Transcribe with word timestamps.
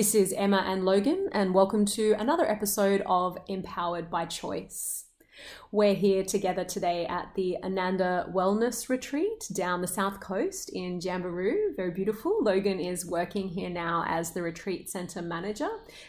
This 0.00 0.14
is 0.14 0.32
Emma 0.32 0.64
and 0.66 0.86
Logan, 0.86 1.28
and 1.30 1.52
welcome 1.52 1.84
to 1.84 2.14
another 2.18 2.50
episode 2.50 3.02
of 3.04 3.36
Empowered 3.48 4.10
by 4.10 4.24
Choice. 4.24 5.04
We're 5.72 5.94
here 5.94 6.24
together 6.24 6.64
today 6.64 7.06
at 7.06 7.32
the 7.36 7.56
Ananda 7.62 8.28
Wellness 8.34 8.88
Retreat 8.88 9.46
down 9.52 9.82
the 9.82 9.86
south 9.86 10.18
coast 10.18 10.68
in 10.70 10.98
Jamberoo. 10.98 11.76
Very 11.76 11.92
beautiful. 11.92 12.42
Logan 12.42 12.80
is 12.80 13.06
working 13.06 13.48
here 13.48 13.70
now 13.70 14.02
as 14.08 14.32
the 14.32 14.42
retreat 14.42 14.90
center 14.90 15.22
manager, 15.22 15.68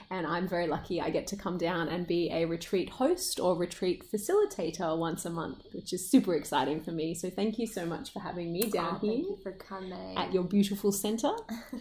and 0.09 0.25
I'm 0.25 0.47
very 0.47 0.65
lucky 0.65 0.99
I 0.99 1.11
get 1.11 1.27
to 1.27 1.35
come 1.35 1.59
down 1.59 1.89
and 1.89 2.07
be 2.07 2.31
a 2.31 2.45
retreat 2.45 2.89
host 2.89 3.39
or 3.39 3.55
retreat 3.55 4.11
facilitator 4.11 4.97
once 4.97 5.25
a 5.25 5.29
month, 5.29 5.67
which 5.73 5.93
is 5.93 6.09
super 6.09 6.33
exciting 6.33 6.81
for 6.81 6.91
me. 6.91 7.13
So 7.13 7.29
thank 7.29 7.59
you 7.59 7.67
so 7.67 7.85
much 7.85 8.11
for 8.11 8.19
having 8.19 8.51
me 8.51 8.63
down 8.63 8.99
oh, 9.03 9.05
here. 9.05 9.25
For 9.43 9.51
coming. 9.51 10.17
At 10.17 10.33
your 10.33 10.43
beautiful 10.43 10.91
center. 10.91 11.33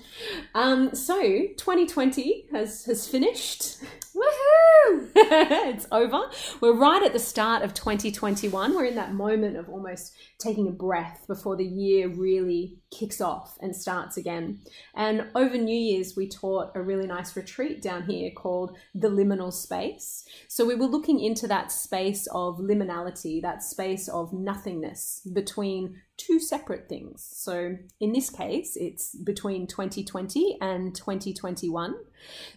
um, 0.55 0.95
so 0.95 1.19
2020 1.57 2.45
has, 2.53 2.85
has 2.85 3.09
finished. 3.09 3.79
Woohoo! 4.15 5.09
it's 5.15 5.87
over. 5.91 6.25
We're 6.61 6.77
right 6.77 7.03
at 7.03 7.15
the 7.15 7.19
start 7.19 7.63
of 7.63 7.70
2021. 7.75 8.75
We're 8.75 8.87
in 8.87 8.95
that 8.97 9.15
moment 9.15 9.57
of 9.57 9.69
almost 9.69 10.15
taking 10.39 10.69
a 10.69 10.73
breath 10.73 11.25
before 11.27 11.57
the 11.57 11.65
year 11.65 12.09
really 12.09 12.79
kicks 12.91 13.21
off 13.21 13.57
and 13.61 13.75
starts 13.75 14.17
again. 14.17 14.61
And 14.95 15.29
over 15.35 15.57
New 15.57 15.77
Year's, 15.77 16.17
we 16.17 16.29
taught 16.29 16.73
a 16.75 16.83
really 16.83 17.07
nice 17.07 17.37
retreat 17.37 17.83
down 17.83 18.05
here 18.05 18.31
called 18.31 18.77
the 18.95 19.09
liminal 19.09 19.53
space. 19.53 20.25
So 20.49 20.65
we 20.65 20.75
were 20.75 20.87
looking 20.87 21.21
into 21.21 21.47
that 21.49 21.73
space 21.73 22.27
of 22.29 22.59
liminality, 22.59 23.41
that 23.43 23.63
space 23.63 24.09
of 24.09 24.33
nothingness 24.33 25.27
between 25.33 25.97
two 26.21 26.39
separate 26.39 26.89
things. 26.89 27.27
So 27.33 27.77
in 27.99 28.13
this 28.13 28.31
case, 28.31 28.77
it's 28.77 29.15
between 29.15 29.67
2020 29.67 30.59
and 30.61 30.95
2021. 30.95 31.95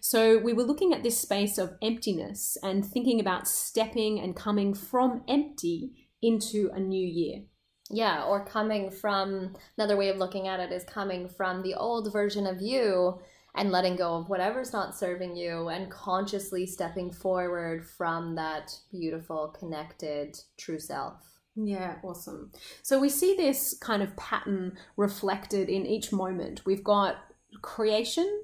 So 0.02 0.38
we 0.38 0.54
were 0.54 0.64
looking 0.64 0.94
at 0.94 1.04
this 1.04 1.18
space 1.18 1.58
of 1.58 1.76
emptiness 1.82 2.58
and 2.62 2.86
thinking 2.86 3.20
about 3.20 3.48
stepping 3.48 4.20
and 4.20 4.36
coming 4.36 4.74
from 4.74 5.24
empty 5.28 6.10
into 6.22 6.70
a 6.74 6.80
new 6.80 7.08
year. 7.08 7.44
Yeah, 7.90 8.24
or 8.24 8.46
coming 8.46 8.90
from 8.90 9.56
another 9.78 9.96
way 9.96 10.10
of 10.10 10.18
looking 10.18 10.48
at 10.48 10.60
it 10.60 10.72
is 10.72 10.84
coming 10.84 11.30
from 11.30 11.62
the 11.62 11.76
old 11.76 12.12
version 12.12 12.48
of 12.48 12.62
you 12.62 13.20
and 13.56 13.72
letting 13.72 13.96
go 13.96 14.16
of 14.16 14.30
whatever's 14.30 14.74
not 14.74 14.98
serving 14.98 15.36
you 15.36 15.70
and 15.70 15.92
consciously 15.92 16.66
stepping 16.66 17.12
forward 17.12 17.86
from 17.86 18.36
that 18.36 18.76
beautiful, 18.92 19.56
connected, 19.58 20.40
true 20.58 20.80
self. 20.80 21.33
Yeah, 21.56 21.96
awesome. 22.04 22.52
So 22.82 23.00
we 23.00 23.10
see 23.10 23.36
this 23.36 23.78
kind 23.80 24.02
of 24.02 24.16
pattern 24.18 24.78
reflected 24.98 25.70
in 25.70 25.86
each 25.86 26.12
moment. 26.12 26.66
We've 26.66 26.84
got 26.84 27.18
creation, 27.62 28.42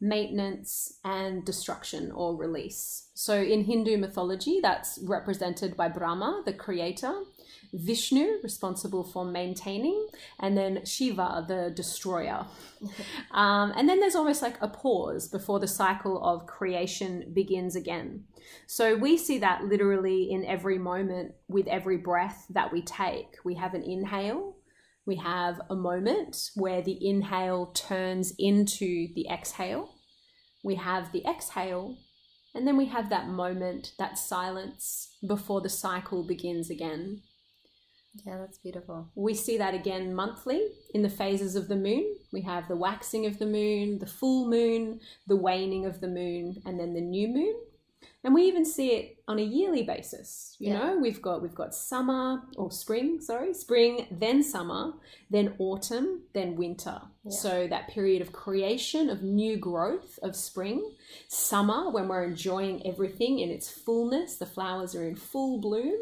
maintenance, 0.00 0.98
and 1.04 1.44
destruction 1.44 2.12
or 2.12 2.36
release. 2.36 3.08
So 3.14 3.34
in 3.34 3.64
Hindu 3.64 3.96
mythology, 3.98 4.60
that's 4.62 5.00
represented 5.02 5.76
by 5.76 5.88
Brahma, 5.88 6.42
the 6.46 6.52
creator, 6.52 7.24
Vishnu, 7.74 8.38
responsible 8.42 9.02
for 9.04 9.24
maintaining, 9.24 10.08
and 10.40 10.56
then 10.56 10.84
Shiva, 10.84 11.44
the 11.48 11.72
destroyer. 11.74 12.46
um, 13.32 13.72
and 13.76 13.88
then 13.88 14.00
there's 14.00 14.14
almost 14.14 14.42
like 14.42 14.56
a 14.60 14.68
pause 14.68 15.28
before 15.28 15.58
the 15.58 15.66
cycle 15.66 16.22
of 16.24 16.46
creation 16.46 17.32
begins 17.34 17.74
again. 17.74 18.24
So 18.66 18.94
we 18.94 19.16
see 19.18 19.38
that 19.38 19.64
literally 19.64 20.30
in 20.30 20.44
every 20.44 20.78
moment 20.78 21.32
with 21.48 21.66
every 21.66 21.96
breath 21.96 22.46
that 22.50 22.72
we 22.72 22.82
take. 22.82 23.36
We 23.44 23.54
have 23.56 23.74
an 23.74 23.82
inhale, 23.82 24.56
we 25.06 25.16
have 25.16 25.60
a 25.68 25.74
moment 25.74 26.50
where 26.54 26.80
the 26.80 26.98
inhale 27.06 27.66
turns 27.66 28.32
into 28.38 29.08
the 29.14 29.26
exhale. 29.30 29.96
We 30.62 30.76
have 30.76 31.12
the 31.12 31.22
exhale, 31.26 31.98
and 32.54 32.66
then 32.66 32.78
we 32.78 32.86
have 32.86 33.10
that 33.10 33.28
moment, 33.28 33.92
that 33.98 34.16
silence 34.16 35.18
before 35.26 35.60
the 35.60 35.68
cycle 35.68 36.26
begins 36.26 36.70
again. 36.70 37.22
Yeah, 38.24 38.38
that's 38.38 38.58
beautiful. 38.58 39.08
We 39.14 39.34
see 39.34 39.58
that 39.58 39.74
again 39.74 40.14
monthly 40.14 40.68
in 40.94 41.02
the 41.02 41.08
phases 41.10 41.56
of 41.56 41.68
the 41.68 41.76
moon. 41.76 42.16
We 42.32 42.42
have 42.42 42.68
the 42.68 42.76
waxing 42.76 43.26
of 43.26 43.38
the 43.38 43.46
moon, 43.46 43.98
the 43.98 44.06
full 44.06 44.48
moon, 44.48 45.00
the 45.26 45.36
waning 45.36 45.84
of 45.86 46.00
the 46.00 46.08
moon, 46.08 46.62
and 46.64 46.78
then 46.78 46.94
the 46.94 47.00
new 47.00 47.28
moon. 47.28 47.54
And 48.22 48.32
we 48.32 48.44
even 48.44 48.64
see 48.64 48.92
it 48.92 49.18
on 49.28 49.38
a 49.38 49.42
yearly 49.42 49.82
basis. 49.82 50.56
You 50.58 50.68
Yeah. 50.72 50.78
know, 50.78 50.98
we've 50.98 51.20
got 51.20 51.42
we've 51.42 51.54
got 51.54 51.74
summer 51.74 52.42
or 52.56 52.70
spring, 52.70 53.20
sorry, 53.20 53.52
spring, 53.52 54.06
then 54.10 54.42
summer, 54.42 54.94
then 55.28 55.54
autumn, 55.58 56.22
then 56.32 56.56
winter. 56.56 57.02
Yeah. 57.24 57.30
So 57.32 57.66
that 57.66 57.88
period 57.88 58.22
of 58.22 58.32
creation, 58.32 59.10
of 59.10 59.22
new 59.22 59.56
growth, 59.58 60.18
of 60.22 60.36
spring, 60.36 60.94
summer 61.28 61.90
when 61.90 62.08
we're 62.08 62.24
enjoying 62.24 62.86
everything 62.86 63.40
in 63.40 63.50
its 63.50 63.68
fullness, 63.68 64.36
the 64.36 64.46
flowers 64.46 64.94
are 64.94 65.06
in 65.06 65.16
full 65.16 65.58
bloom. 65.60 65.98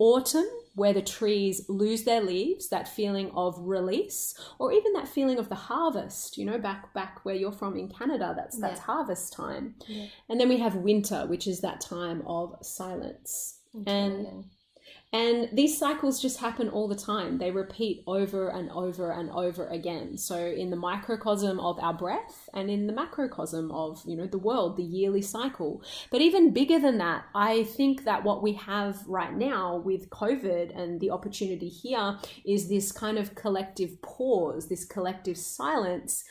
Autumn, 0.00 0.48
where 0.74 0.94
the 0.94 1.02
trees 1.02 1.66
lose 1.68 2.04
their 2.04 2.22
leaves, 2.22 2.70
that 2.70 2.88
feeling 2.88 3.30
of 3.32 3.54
release, 3.58 4.34
or 4.58 4.72
even 4.72 4.94
that 4.94 5.06
feeling 5.06 5.38
of 5.38 5.48
the 5.50 5.54
harvest, 5.54 6.38
you 6.38 6.44
know, 6.46 6.58
back 6.58 6.94
back 6.94 7.22
where 7.24 7.34
you're 7.34 7.52
from 7.52 7.76
in 7.76 7.86
Canada, 7.88 8.32
that's 8.34 8.58
that's 8.58 8.80
Yeah. 8.80 8.86
harvest 8.86 9.32
time. 9.34 9.74
Yeah. 9.86 10.06
And 10.28 10.40
then 10.40 10.48
we 10.48 10.56
have 10.56 10.74
winter, 10.76 11.26
which 11.26 11.46
is 11.46 11.60
that 11.60 11.82
time 11.82 12.22
of 12.26 12.56
silence. 12.62 13.58
And 13.74 13.84
Brilliant. 14.24 14.46
And 15.12 15.48
these 15.52 15.76
cycles 15.76 16.22
just 16.22 16.38
happen 16.38 16.68
all 16.68 16.86
the 16.86 16.94
time. 16.94 17.38
They 17.38 17.50
repeat 17.50 18.04
over 18.06 18.48
and 18.48 18.70
over 18.70 19.10
and 19.10 19.28
over 19.30 19.66
again. 19.66 20.16
So 20.16 20.36
in 20.36 20.70
the 20.70 20.76
microcosm 20.76 21.58
of 21.58 21.80
our 21.80 21.92
breath 21.92 22.48
and 22.54 22.70
in 22.70 22.86
the 22.86 22.92
macrocosm 22.92 23.72
of, 23.72 24.00
you 24.06 24.16
know, 24.16 24.28
the 24.28 24.38
world, 24.38 24.76
the 24.76 24.84
yearly 24.84 25.22
cycle. 25.22 25.82
But 26.12 26.20
even 26.20 26.52
bigger 26.52 26.78
than 26.78 26.98
that, 26.98 27.24
I 27.34 27.64
think 27.64 28.04
that 28.04 28.22
what 28.22 28.40
we 28.40 28.52
have 28.52 29.04
right 29.08 29.34
now 29.34 29.78
with 29.78 30.10
COVID 30.10 30.78
and 30.78 31.00
the 31.00 31.10
opportunity 31.10 31.68
here 31.68 32.16
is 32.44 32.68
this 32.68 32.92
kind 32.92 33.18
of 33.18 33.34
collective 33.34 34.00
pause, 34.02 34.68
this 34.68 34.84
collective 34.84 35.36
silence 35.36 36.24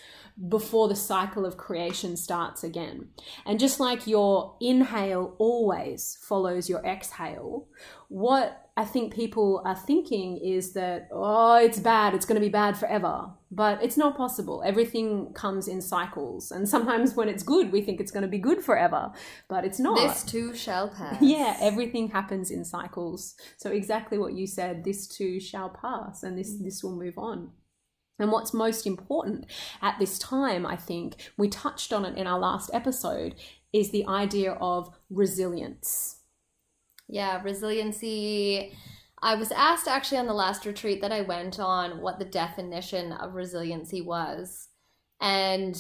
before 0.48 0.88
the 0.88 0.96
cycle 0.96 1.46
of 1.46 1.58
creation 1.58 2.16
starts 2.16 2.64
again. 2.64 3.10
And 3.46 3.60
just 3.60 3.80
like 3.80 4.08
your 4.08 4.56
inhale 4.62 5.36
always 5.38 6.18
follows 6.22 6.70
your 6.70 6.80
exhale, 6.86 7.68
what 8.10 8.70
I 8.76 8.86
think 8.86 9.14
people 9.14 9.62
are 9.66 9.76
thinking 9.76 10.38
is 10.38 10.74
that, 10.74 11.10
oh, 11.12 11.56
it's 11.56 11.80
bad, 11.80 12.14
it's 12.16 12.26
going 12.26 12.40
to 12.40 12.46
be 12.46 12.50
bad 12.50 12.76
forever. 12.76 13.30
But 13.52 13.84
it's 13.84 13.98
not 13.98 14.18
possible. 14.18 14.64
Everything 14.66 15.34
comes 15.34 15.68
in 15.68 15.82
cycles. 15.82 16.52
And 16.52 16.68
sometimes 16.70 17.16
when 17.16 17.30
it's 17.30 17.44
good, 17.44 17.72
we 17.72 17.82
think 17.82 18.00
it's 18.00 18.12
going 18.12 18.24
to 18.24 18.30
be 18.30 18.38
good 18.38 18.64
forever, 18.64 19.12
but 19.48 19.64
it's 19.64 19.80
not. 19.80 19.98
This 19.98 20.24
too 20.24 20.56
shall 20.56 20.90
pass. 20.90 21.18
Yeah, 21.22 21.58
everything 21.60 22.10
happens 22.10 22.52
in 22.52 22.66
cycles. 22.66 23.36
So 23.58 23.72
exactly 23.72 24.18
what 24.18 24.34
you 24.34 24.48
said, 24.48 24.84
this 24.84 25.08
too 25.08 25.40
shall 25.40 25.70
pass 25.70 26.24
and 26.24 26.38
this 26.38 26.56
this 26.60 26.84
will 26.84 26.96
move 26.96 27.18
on. 27.18 27.52
And 28.18 28.32
what's 28.32 28.54
most 28.54 28.86
important 28.86 29.46
at 29.82 29.98
this 30.00 30.20
time, 30.20 30.66
I 30.66 30.76
think, 30.76 31.32
we 31.38 31.48
touched 31.48 31.94
on 31.94 32.06
it 32.06 32.18
in 32.18 32.28
our 32.28 32.40
last 32.40 32.70
episode, 32.74 33.36
is 33.72 33.92
the 33.92 34.06
idea 34.08 34.54
of 34.54 34.90
resilience. 35.10 36.19
Yeah, 37.10 37.42
resiliency. 37.44 38.78
I 39.22 39.36
was 39.36 39.52
asked 39.52 39.88
actually 39.88 40.20
on 40.20 40.28
the 40.28 40.34
last 40.34 40.66
retreat 40.66 41.02
that 41.02 41.12
I 41.12 41.22
went 41.22 41.60
on 41.60 42.02
what 42.02 42.20
the 42.20 42.26
definition 42.26 43.12
of 43.12 43.34
resiliency 43.34 44.02
was. 44.02 44.70
And 45.20 45.76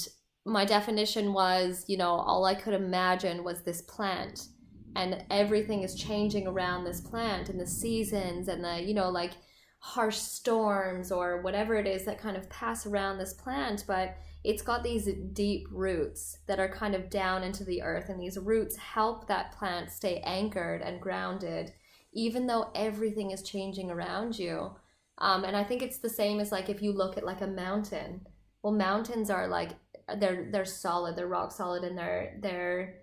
my 0.45 0.65
definition 0.65 1.31
was, 1.31 1.85
you 1.87 1.97
know, 1.97 2.09
all 2.09 2.45
I 2.45 2.55
could 2.55 2.73
imagine 2.73 3.43
was 3.43 3.61
this 3.61 3.83
plant 3.83 4.47
and 4.95 5.23
everything 5.29 5.83
is 5.83 5.95
changing 5.95 6.47
around 6.47 6.83
this 6.83 6.99
plant 6.99 7.47
and 7.47 7.59
the 7.59 7.67
seasons 7.67 8.47
and 8.47 8.63
the, 8.63 8.81
you 8.81 8.95
know, 8.95 9.09
like 9.09 9.33
harsh 9.77 10.17
storms 10.17 11.11
or 11.11 11.41
whatever 11.43 11.75
it 11.75 11.87
is 11.87 12.05
that 12.05 12.19
kind 12.19 12.35
of 12.35 12.49
pass 12.49 12.87
around 12.87 13.19
this 13.19 13.33
plant, 13.33 13.85
but 13.87 14.17
it's 14.43 14.61
got 14.61 14.83
these 14.83 15.09
deep 15.33 15.67
roots 15.69 16.37
that 16.47 16.59
are 16.59 16.69
kind 16.69 16.95
of 16.95 17.09
down 17.09 17.43
into 17.43 17.63
the 17.63 17.81
earth 17.81 18.09
and 18.09 18.19
these 18.19 18.37
roots 18.37 18.77
help 18.77 19.27
that 19.27 19.51
plant 19.51 19.91
stay 19.91 20.19
anchored 20.25 20.81
and 20.81 21.01
grounded 21.01 21.73
even 22.13 22.47
though 22.47 22.71
everything 22.75 23.31
is 23.31 23.41
changing 23.41 23.91
around 23.91 24.37
you. 24.37 24.71
Um, 25.19 25.43
and 25.43 25.55
I 25.55 25.63
think 25.63 25.81
it's 25.81 25.99
the 25.99 26.09
same 26.09 26.39
as 26.39 26.51
like 26.51 26.69
if 26.69 26.81
you 26.81 26.91
look 26.91 27.17
at 27.17 27.25
like 27.25 27.41
a 27.41 27.47
mountain. 27.47 28.25
Well, 28.63 28.73
mountains 28.73 29.29
are 29.29 29.47
like 29.47 29.71
they're 30.17 30.49
they're 30.51 30.65
solid, 30.65 31.15
they're 31.15 31.27
rock 31.27 31.51
solid, 31.51 31.83
and 31.83 31.97
they're 31.97 32.37
they're 32.41 32.95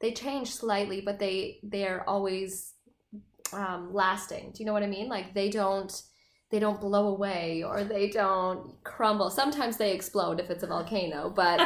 they 0.00 0.12
change 0.12 0.50
slightly, 0.50 1.00
but 1.00 1.18
they 1.18 1.60
they 1.62 1.86
are 1.86 2.04
always 2.06 2.74
um, 3.52 3.92
lasting. 3.92 4.52
Do 4.54 4.60
you 4.60 4.66
know 4.66 4.72
what 4.72 4.82
I 4.82 4.86
mean? 4.86 5.08
Like 5.08 5.34
they 5.34 5.50
don't 5.50 6.02
they 6.50 6.58
don't 6.58 6.80
blow 6.80 7.08
away 7.08 7.62
or 7.62 7.84
they 7.84 8.08
don't 8.08 8.82
crumble. 8.84 9.30
Sometimes 9.30 9.76
they 9.76 9.92
explode 9.92 10.40
if 10.40 10.50
it's 10.50 10.62
a 10.62 10.66
volcano, 10.66 11.30
but 11.30 11.60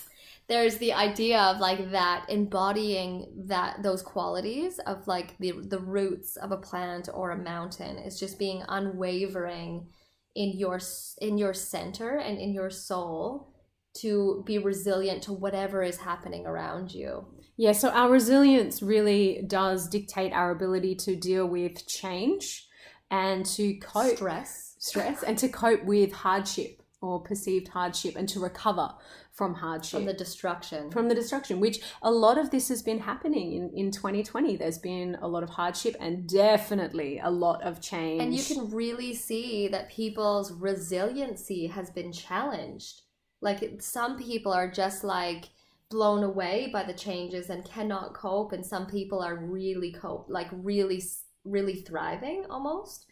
there's 0.48 0.78
the 0.78 0.92
idea 0.92 1.40
of 1.40 1.60
like 1.60 1.92
that 1.92 2.26
embodying 2.28 3.44
that 3.46 3.82
those 3.82 4.02
qualities 4.02 4.80
of 4.80 5.06
like 5.06 5.38
the 5.38 5.52
the 5.68 5.78
roots 5.78 6.36
of 6.36 6.50
a 6.50 6.56
plant 6.56 7.08
or 7.12 7.30
a 7.30 7.42
mountain 7.42 7.98
is 7.98 8.18
just 8.18 8.38
being 8.38 8.64
unwavering 8.68 9.86
in 10.34 10.58
your 10.58 10.80
in 11.20 11.38
your 11.38 11.54
center 11.54 12.16
and 12.16 12.38
in 12.38 12.52
your 12.52 12.70
soul 12.70 13.54
to 13.94 14.42
be 14.46 14.58
resilient 14.58 15.22
to 15.22 15.32
whatever 15.32 15.82
is 15.82 15.98
happening 15.98 16.46
around 16.46 16.92
you. 16.92 17.26
Yeah, 17.56 17.72
so 17.72 17.90
our 17.90 18.10
resilience 18.10 18.80
really 18.82 19.42
does 19.46 19.88
dictate 19.88 20.32
our 20.32 20.52
ability 20.52 20.94
to 20.96 21.16
deal 21.16 21.46
with 21.46 21.86
change 21.88 22.67
and 23.10 23.44
to 23.46 23.74
cope 23.78 24.16
Stress. 24.16 24.76
stress 24.78 25.22
and 25.22 25.38
to 25.38 25.48
cope 25.48 25.84
with 25.84 26.12
hardship 26.12 26.82
or 27.00 27.20
perceived 27.22 27.68
hardship 27.68 28.16
and 28.16 28.28
to 28.28 28.40
recover 28.40 28.92
from 29.32 29.54
hardship 29.54 29.98
From 29.98 30.06
the 30.06 30.12
destruction. 30.12 30.90
from 30.90 31.08
the 31.08 31.14
destruction 31.14 31.60
which 31.60 31.80
a 32.02 32.10
lot 32.10 32.38
of 32.38 32.50
this 32.50 32.68
has 32.68 32.82
been 32.82 32.98
happening 32.98 33.52
in, 33.52 33.70
in 33.72 33.90
2020 33.92 34.56
there's 34.56 34.78
been 34.78 35.16
a 35.22 35.28
lot 35.28 35.44
of 35.44 35.50
hardship 35.50 35.94
and 36.00 36.28
definitely 36.28 37.20
a 37.22 37.30
lot 37.30 37.62
of 37.62 37.80
change 37.80 38.20
And 38.20 38.34
you 38.34 38.42
can 38.42 38.68
really 38.70 39.14
see 39.14 39.68
that 39.68 39.90
people's 39.90 40.52
resiliency 40.52 41.68
has 41.68 41.88
been 41.90 42.12
challenged. 42.12 43.02
Like 43.40 43.80
some 43.80 44.18
people 44.18 44.52
are 44.52 44.68
just 44.68 45.04
like 45.04 45.50
blown 45.90 46.22
away 46.24 46.68
by 46.72 46.82
the 46.82 46.92
changes 46.92 47.48
and 47.48 47.64
cannot 47.64 48.12
cope, 48.12 48.52
and 48.52 48.64
some 48.66 48.86
people 48.86 49.20
are 49.22 49.36
really 49.36 49.92
cope, 49.92 50.26
like 50.28 50.48
really, 50.52 51.02
really 51.50 51.76
thriving 51.76 52.44
almost. 52.50 53.06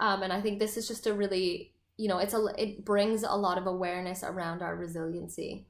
Um, 0.00 0.22
and 0.22 0.32
I 0.32 0.40
think 0.40 0.58
this 0.58 0.76
is 0.76 0.88
just 0.88 1.06
a 1.06 1.12
really, 1.14 1.74
you 1.96 2.08
know, 2.08 2.18
it's 2.18 2.34
a 2.34 2.46
it 2.58 2.84
brings 2.84 3.22
a 3.22 3.34
lot 3.36 3.58
of 3.58 3.66
awareness 3.66 4.22
around 4.22 4.62
our 4.62 4.74
resiliency. 4.76 5.66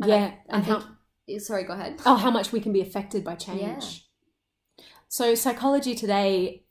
And 0.00 0.08
yeah 0.10 0.32
I 0.50 0.56
and 0.56 0.64
how, 0.64 0.84
Sorry, 1.38 1.64
go 1.64 1.72
ahead. 1.72 2.00
oh 2.04 2.16
how 2.16 2.30
much 2.30 2.52
we 2.52 2.60
can 2.60 2.72
be 2.72 2.80
affected 2.82 3.24
by 3.24 3.34
change 3.36 3.60
Yeah. 4.78 4.84
so 5.08 5.34
psychology 5.34 5.94
today 5.94 6.64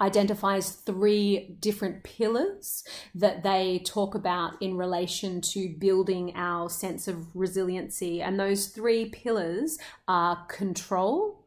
identifies 0.00 0.70
three 0.70 1.56
different 1.60 2.02
pillars 2.02 2.82
that 3.14 3.44
they 3.44 3.80
talk 3.86 4.14
about 4.16 4.60
in 4.60 4.76
relation 4.76 5.40
to 5.40 5.74
building 5.78 6.32
our 6.34 6.68
sense 6.68 7.06
of 7.06 7.28
resiliency 7.34 8.20
and 8.20 8.38
those 8.38 8.66
three 8.66 9.08
pillars 9.10 9.78
are 10.08 10.44
control 10.48 11.44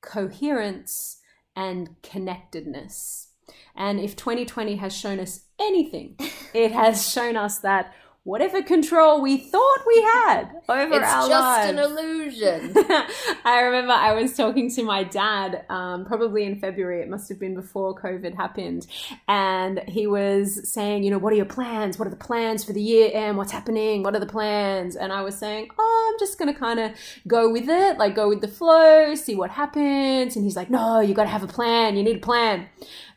coherence 0.00 1.20
and 1.56 1.96
connectedness. 2.02 3.28
And 3.74 3.98
if 3.98 4.14
2020 4.16 4.76
has 4.76 4.96
shown 4.96 5.20
us 5.20 5.46
anything 5.58 6.16
it 6.54 6.72
has 6.72 7.08
shown 7.08 7.36
us 7.36 7.58
that 7.60 7.94
whatever 8.26 8.60
control 8.60 9.22
we 9.22 9.36
thought 9.36 9.78
we 9.86 10.02
had 10.02 10.50
over 10.68 10.96
It's 10.96 11.06
our 11.06 11.28
just 11.28 11.68
an 11.70 11.78
illusion. 11.78 12.74
I 13.44 13.60
remember 13.60 13.92
I 13.92 14.14
was 14.14 14.36
talking 14.36 14.68
to 14.72 14.82
my 14.82 15.04
dad, 15.04 15.64
um, 15.68 16.04
probably 16.04 16.42
in 16.44 16.58
February. 16.58 17.02
It 17.02 17.08
must 17.08 17.28
have 17.28 17.38
been 17.38 17.54
before 17.54 17.94
COVID 17.94 18.34
happened, 18.34 18.88
and 19.28 19.80
he 19.86 20.08
was 20.08 20.68
saying, 20.68 21.04
you 21.04 21.10
know, 21.12 21.18
what 21.18 21.32
are 21.32 21.36
your 21.36 21.44
plans? 21.44 22.00
What 22.00 22.08
are 22.08 22.10
the 22.10 22.16
plans 22.16 22.64
for 22.64 22.72
the 22.72 22.82
year? 22.82 23.12
And 23.14 23.36
what's 23.36 23.52
happening? 23.52 24.02
What 24.02 24.16
are 24.16 24.20
the 24.20 24.26
plans? 24.26 24.96
And 24.96 25.12
I 25.12 25.22
was 25.22 25.38
saying, 25.38 25.70
oh, 25.78 26.12
I'm 26.12 26.18
just 26.18 26.36
gonna 26.36 26.52
kind 26.52 26.80
of 26.80 26.92
go 27.28 27.48
with 27.48 27.68
it, 27.68 27.96
like 27.96 28.16
go 28.16 28.28
with 28.28 28.40
the 28.40 28.48
flow, 28.48 29.14
see 29.14 29.36
what 29.36 29.50
happens. 29.50 30.34
And 30.34 30.44
he's 30.44 30.56
like, 30.56 30.68
no, 30.68 30.98
you 30.98 31.14
got 31.14 31.24
to 31.24 31.30
have 31.30 31.44
a 31.44 31.48
plan. 31.48 31.96
You 31.96 32.02
need 32.02 32.16
a 32.16 32.20
plan. 32.20 32.66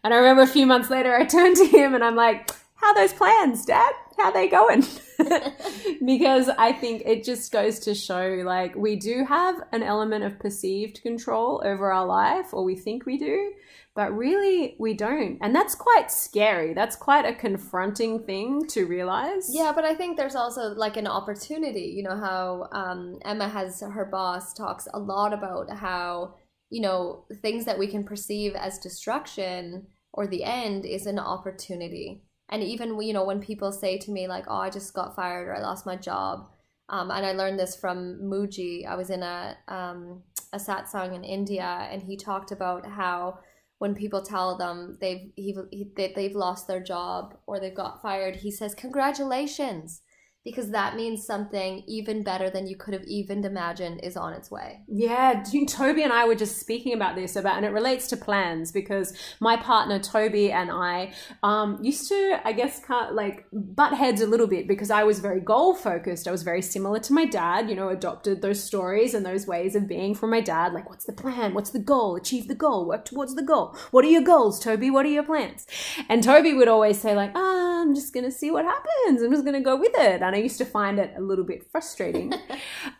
And 0.03 0.13
I 0.13 0.17
remember 0.17 0.43
a 0.43 0.47
few 0.47 0.67
months 0.67 0.91
later, 0.91 1.15
I 1.15 1.25
turned 1.35 1.55
to 1.57 1.65
him 1.65 1.95
and 1.95 2.03
I'm 2.03 2.15
like, 2.15 2.51
how 2.75 2.89
are 2.89 2.95
those 2.95 3.13
plans, 3.13 3.65
Dad? 3.65 3.91
How 4.19 4.31
they 4.31 4.47
going? 4.47 4.83
because 6.05 6.49
I 6.49 6.71
think 6.71 7.03
it 7.05 7.23
just 7.23 7.51
goes 7.51 7.79
to 7.79 7.93
show 7.93 8.41
like 8.45 8.75
we 8.75 8.95
do 8.95 9.25
have 9.25 9.55
an 9.71 9.83
element 9.83 10.23
of 10.23 10.39
perceived 10.39 11.01
control 11.01 11.61
over 11.65 11.91
our 11.91 12.05
life, 12.05 12.53
or 12.53 12.63
we 12.63 12.75
think 12.75 13.05
we 13.05 13.17
do, 13.17 13.53
but 13.95 14.15
really 14.15 14.75
we 14.79 14.93
don't. 14.93 15.37
And 15.41 15.53
that's 15.53 15.75
quite 15.75 16.11
scary. 16.11 16.73
That's 16.73 16.95
quite 16.95 17.25
a 17.25 17.33
confronting 17.33 18.23
thing 18.23 18.65
to 18.67 18.85
realize. 18.85 19.49
Yeah, 19.53 19.73
but 19.73 19.83
I 19.83 19.93
think 19.95 20.15
there's 20.15 20.35
also 20.35 20.73
like 20.73 20.97
an 20.97 21.07
opportunity. 21.07 21.93
You 21.95 22.03
know 22.03 22.17
how 22.17 22.69
um, 22.71 23.19
Emma 23.25 23.49
has 23.49 23.81
her 23.81 24.05
boss 24.05 24.53
talks 24.53 24.87
a 24.93 24.99
lot 24.99 25.33
about 25.33 25.69
how 25.69 26.35
you 26.69 26.81
know 26.81 27.25
things 27.41 27.65
that 27.65 27.79
we 27.79 27.87
can 27.87 28.03
perceive 28.03 28.55
as 28.55 28.79
destruction 28.79 29.87
or 30.13 30.27
the 30.27 30.43
end 30.43 30.85
is 30.85 31.05
an 31.05 31.19
opportunity. 31.19 32.23
And 32.49 32.63
even 32.63 32.99
you 33.01 33.13
know 33.13 33.23
when 33.25 33.39
people 33.39 33.71
say 33.71 33.97
to 33.99 34.11
me 34.11 34.27
like, 34.27 34.45
"Oh, 34.47 34.55
I 34.55 34.69
just 34.69 34.93
got 34.93 35.15
fired 35.15 35.47
or 35.47 35.55
I 35.55 35.61
lost 35.61 35.85
my 35.85 35.95
job," 35.95 36.49
um, 36.89 37.11
and 37.11 37.25
I 37.25 37.33
learned 37.33 37.59
this 37.59 37.75
from 37.75 38.19
Mooji. 38.21 38.85
I 38.87 38.95
was 38.95 39.09
in 39.09 39.23
a 39.23 39.57
um, 39.67 40.23
a 40.53 40.57
satsang 40.57 41.15
in 41.15 41.23
India, 41.23 41.87
and 41.91 42.01
he 42.01 42.17
talked 42.17 42.51
about 42.51 42.85
how 42.87 43.39
when 43.79 43.95
people 43.95 44.21
tell 44.21 44.57
them 44.57 44.97
they've 45.01 45.31
he, 45.35 45.55
he, 45.71 45.91
they, 45.95 46.13
they've 46.15 46.35
lost 46.35 46.67
their 46.67 46.81
job 46.81 47.37
or 47.47 47.59
they've 47.59 47.75
got 47.75 48.01
fired, 48.01 48.37
he 48.37 48.51
says 48.51 48.75
congratulations 48.75 50.01
because 50.45 50.71
that 50.71 50.95
means 50.95 51.25
something 51.25 51.83
even 51.85 52.23
better 52.23 52.49
than 52.49 52.65
you 52.65 52.75
could 52.77 52.93
have 52.93 53.03
even 53.03 53.43
imagined 53.43 53.99
is 54.03 54.15
on 54.15 54.33
its 54.33 54.49
way. 54.49 54.79
Yeah, 54.87 55.43
Toby 55.67 56.03
and 56.03 56.13
I 56.13 56.25
were 56.25 56.35
just 56.35 56.59
speaking 56.59 56.93
about 56.93 57.15
this 57.15 57.35
about, 57.35 57.57
and 57.57 57.65
it 57.65 57.71
relates 57.71 58.07
to 58.07 58.17
plans 58.17 58.71
because 58.71 59.13
my 59.41 59.57
partner 59.57 59.99
Toby 59.99 60.51
and 60.51 60.71
I 60.71 61.11
um, 61.43 61.77
used 61.83 62.07
to, 62.09 62.39
I 62.45 62.53
guess, 62.53 62.79
kind 62.79 63.09
of 63.09 63.15
like 63.15 63.47
butt 63.51 63.93
heads 63.93 64.21
a 64.21 64.27
little 64.27 64.47
bit 64.47 64.67
because 64.67 64.89
I 64.89 65.03
was 65.03 65.19
very 65.19 65.41
goal 65.41 65.75
focused. 65.75 66.27
I 66.27 66.31
was 66.31 66.43
very 66.43 66.61
similar 66.61 66.99
to 66.99 67.13
my 67.13 67.25
dad, 67.25 67.69
you 67.69 67.75
know, 67.75 67.89
adopted 67.89 68.41
those 68.41 68.63
stories 68.63 69.13
and 69.13 69.25
those 69.25 69.45
ways 69.45 69.75
of 69.75 69.89
being 69.89 70.15
from 70.15 70.29
my 70.29 70.41
dad. 70.41 70.73
Like, 70.73 70.89
what's 70.89 71.05
the 71.05 71.13
plan? 71.13 71.53
What's 71.53 71.71
the 71.71 71.79
goal? 71.79 72.15
Achieve 72.15 72.47
the 72.47 72.55
goal. 72.55 72.87
Work 72.87 73.03
towards 73.03 73.35
the 73.35 73.43
goal. 73.43 73.75
What 73.91 74.05
are 74.05 74.09
your 74.09 74.21
goals, 74.21 74.59
Toby? 74.59 74.89
What 74.89 75.05
are 75.05 75.09
your 75.09 75.23
plans? 75.23 75.67
And 76.07 76.23
Toby 76.23 76.53
would 76.53 76.69
always 76.69 76.99
say 76.99 77.13
like, 77.13 77.31
ah, 77.35 77.81
I'm 77.81 77.93
just 77.93 78.13
gonna 78.13 78.31
see 78.31 78.51
what 78.51 78.63
happens. 78.63 79.21
I'm 79.21 79.31
just 79.31 79.43
gonna 79.43 79.61
go 79.61 79.75
with 79.75 79.93
it. 79.95 80.21
And 80.29 80.35
I 80.35 80.39
used 80.39 80.59
to 80.59 80.65
find 80.65 80.99
it 80.99 81.11
a 81.17 81.21
little 81.21 81.45
bit 81.45 81.69
frustrating. 81.71 82.33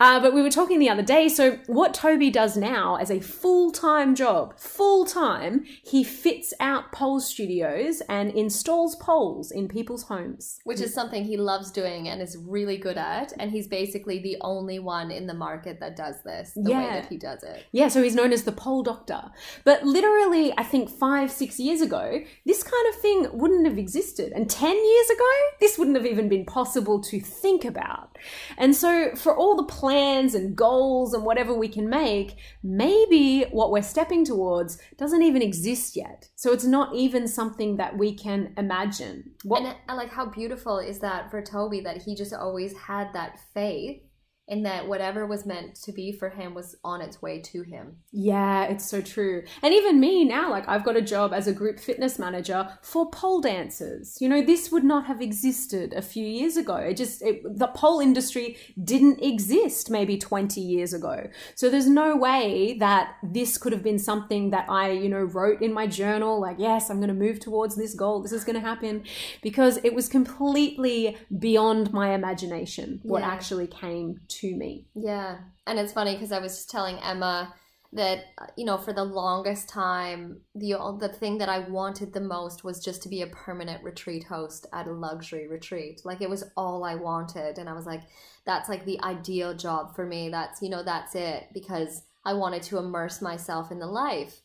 Uh, 0.02 0.20
but 0.20 0.34
we 0.34 0.42
were 0.42 0.50
talking 0.50 0.80
the 0.80 0.90
other 0.90 1.04
day. 1.04 1.28
So, 1.28 1.58
what 1.68 1.94
Toby 1.94 2.30
does 2.30 2.56
now 2.56 2.96
as 2.96 3.12
a 3.12 3.20
full 3.20 3.72
time 3.72 4.16
job, 4.16 4.58
full 4.58 5.06
time, 5.06 5.66
he 5.84 6.04
fits 6.04 6.54
out 6.60 6.92
pole 6.92 7.20
studios 7.20 8.02
and 8.08 8.32
installs 8.32 8.96
poles 8.96 9.52
in 9.52 9.68
people's 9.68 10.04
homes. 10.04 10.60
Which 10.64 10.80
is 10.80 10.94
something 10.94 11.26
he 11.26 11.38
loves 11.38 11.72
doing 11.72 12.08
and 12.08 12.22
is 12.22 12.38
really 12.38 12.78
good 12.78 12.98
at. 12.98 13.34
And 13.40 13.52
he's 13.52 13.68
basically 13.68 14.20
the 14.20 14.38
only 14.42 14.80
one 14.80 15.12
in 15.12 15.28
the 15.28 15.34
market 15.34 15.80
that 15.82 15.96
does 15.96 16.24
this 16.24 16.54
the 16.56 16.72
way 16.72 16.90
that 16.90 17.08
he 17.08 17.18
does 17.18 17.44
it. 17.44 17.66
Yeah, 17.72 17.88
so 17.90 18.02
he's 18.02 18.16
known 18.16 18.32
as 18.32 18.44
the 18.44 18.52
pole 18.52 18.84
doctor. 18.84 19.32
But 19.64 19.84
literally, 19.84 20.54
I 20.58 20.64
think 20.64 20.90
five, 20.90 21.32
six 21.32 21.60
years 21.60 21.82
ago, 21.82 22.22
this 22.46 22.64
kind 22.64 22.94
of 22.94 23.02
thing 23.02 23.28
wouldn't 23.34 23.68
have 23.68 23.78
existed. 23.78 24.32
And 24.34 24.50
10 24.50 24.76
years 24.76 25.10
ago, 25.10 25.30
this 25.60 25.78
wouldn't 25.78 25.98
have 25.98 26.06
even 26.06 26.30
been 26.30 26.46
possible 26.46 27.02
to 27.02 27.19
think 27.20 27.66
about. 27.66 28.18
And 28.58 28.76
so, 28.76 29.16
for 29.16 29.36
all 29.36 29.56
the 29.56 29.64
plans 29.64 30.36
and 30.36 30.56
goals 30.56 31.14
and 31.14 31.24
whatever 31.24 31.54
we 31.54 31.68
can 31.68 31.90
make, 31.90 32.36
maybe 32.64 33.44
what 33.52 33.72
we're 33.72 33.82
stepping 33.82 34.26
towards 34.26 34.80
doesn't 34.98 35.22
even 35.22 35.42
exist 35.42 35.96
yet. 35.96 36.30
So, 36.36 36.52
it's 36.52 36.66
not 36.66 36.96
even 36.96 37.28
something 37.28 37.78
that 37.78 37.98
we 37.98 38.14
can 38.14 38.54
imagine. 38.58 39.32
What, 39.44 39.64
And, 39.64 39.98
like 39.98 40.12
how 40.12 40.26
beautiful 40.26 40.80
is 40.80 41.00
that 41.00 41.32
for 41.32 41.42
Toby 41.42 41.82
that 41.82 42.02
he 42.02 42.16
just 42.16 42.34
always 42.34 42.76
had 42.78 43.14
that 43.14 43.40
faith 43.54 44.02
in 44.50 44.64
that 44.64 44.88
whatever 44.88 45.26
was 45.26 45.46
meant 45.46 45.76
to 45.76 45.92
be 45.92 46.12
for 46.12 46.30
him 46.30 46.54
was 46.54 46.76
on 46.84 47.02
its 47.02 47.22
way 47.22 47.40
to 47.40 47.62
him. 47.62 47.98
Yeah, 48.12 48.64
it's 48.64 48.90
so 48.90 49.00
true. 49.02 49.44
And 49.62 49.74
even 49.74 50.00
me 50.00 50.26
now, 50.26 50.50
like 50.50 50.68
I've 50.68 50.84
got 50.84 50.98
a 50.98 51.02
job 51.02 51.34
as 51.34 51.48
a 51.48 51.54
group 51.54 51.80
fitness 51.80 52.18
manager 52.18 52.68
for 52.82 53.10
pole 53.12 53.42
dancers. 53.42 54.18
You 54.20 54.28
know, 54.28 54.42
this 54.42 54.72
would 54.72 54.84
not 54.84 55.06
have 55.06 55.22
existed 55.22 55.94
a 55.94 56.02
few 56.02 56.26
years 56.26 56.58
ago. 56.58 56.76
It 56.76 56.98
just, 56.98 57.22
it, 57.22 57.44
the 57.58 57.68
pole 57.68 58.00
industry 58.00 58.58
didn't 58.84 59.22
exist 59.22 59.90
maybe 59.92 60.18
20 60.18 60.60
years 60.60 60.94
ago. 60.94 61.30
So 61.54 61.70
there's 61.70 61.88
no 61.88 62.16
way 62.18 62.76
that 62.80 63.16
this 63.22 63.58
could 63.60 63.72
have 63.72 63.84
been 63.84 64.00
something 64.00 64.50
that 64.50 64.66
I, 64.68 64.92
you 64.92 65.10
know, 65.10 65.22
wrote 65.22 65.62
in 65.62 65.72
my 65.74 65.86
journal, 65.86 66.42
like, 66.42 66.58
yes, 66.58 66.90
I'm 66.90 66.98
going 66.98 67.10
to 67.10 67.14
move 67.14 67.40
towards 67.40 67.76
this 67.76 67.94
goal. 67.94 68.24
This 68.24 68.32
is 68.32 68.44
going 68.44 68.56
to 68.60 68.68
happen 68.68 69.04
because 69.44 69.78
it 69.84 69.94
was 69.94 70.10
completely 70.10 71.18
beyond 71.38 71.94
my 71.94 72.14
imagination 72.16 73.00
what 73.04 73.22
Yeah. 73.22 73.30
actually 73.30 73.68
came 73.68 74.22
to 74.39 74.39
me. 74.48 74.88
Yeah. 74.96 75.38
And 75.68 75.80
it's 75.80 75.94
funny 75.94 76.14
because 76.14 76.32
I 76.32 76.40
was 76.40 76.56
just 76.56 76.70
telling 76.70 76.98
Emma 77.00 77.54
that 77.92 78.26
you 78.56 78.66
know 78.66 78.78
for 78.78 78.94
the 78.94 79.04
longest 79.04 79.68
time 79.68 80.42
the 80.54 80.76
the 81.00 81.10
thing 81.10 81.40
that 81.40 81.50
I 81.50 81.60
wanted 81.60 82.14
the 82.14 82.22
most 82.22 82.64
was 82.64 82.84
just 82.84 83.02
to 83.04 83.10
be 83.10 83.24
a 83.24 83.28
permanent 83.28 83.84
retreat 83.84 84.26
host 84.26 84.68
at 84.72 84.88
a 84.88 84.92
luxury 84.92 85.48
retreat 85.48 86.02
like 86.06 86.22
it 86.22 86.30
was 86.30 86.44
all 86.56 86.84
I 86.84 86.96
wanted 86.96 87.58
and 87.58 87.68
I 87.68 87.74
was 87.74 87.88
like 87.88 88.04
that's 88.46 88.70
like 88.70 88.86
the 88.86 89.02
ideal 89.02 89.56
job 89.56 89.96
for 89.96 90.06
me 90.06 90.30
that's 90.30 90.62
you 90.62 90.70
know 90.70 90.84
that's 90.84 91.16
it 91.16 91.48
because 91.52 92.04
I 92.24 92.34
wanted 92.34 92.62
to 92.64 92.78
immerse 92.78 93.24
myself 93.24 93.72
in 93.72 93.80
the 93.80 93.88
life 93.88 94.42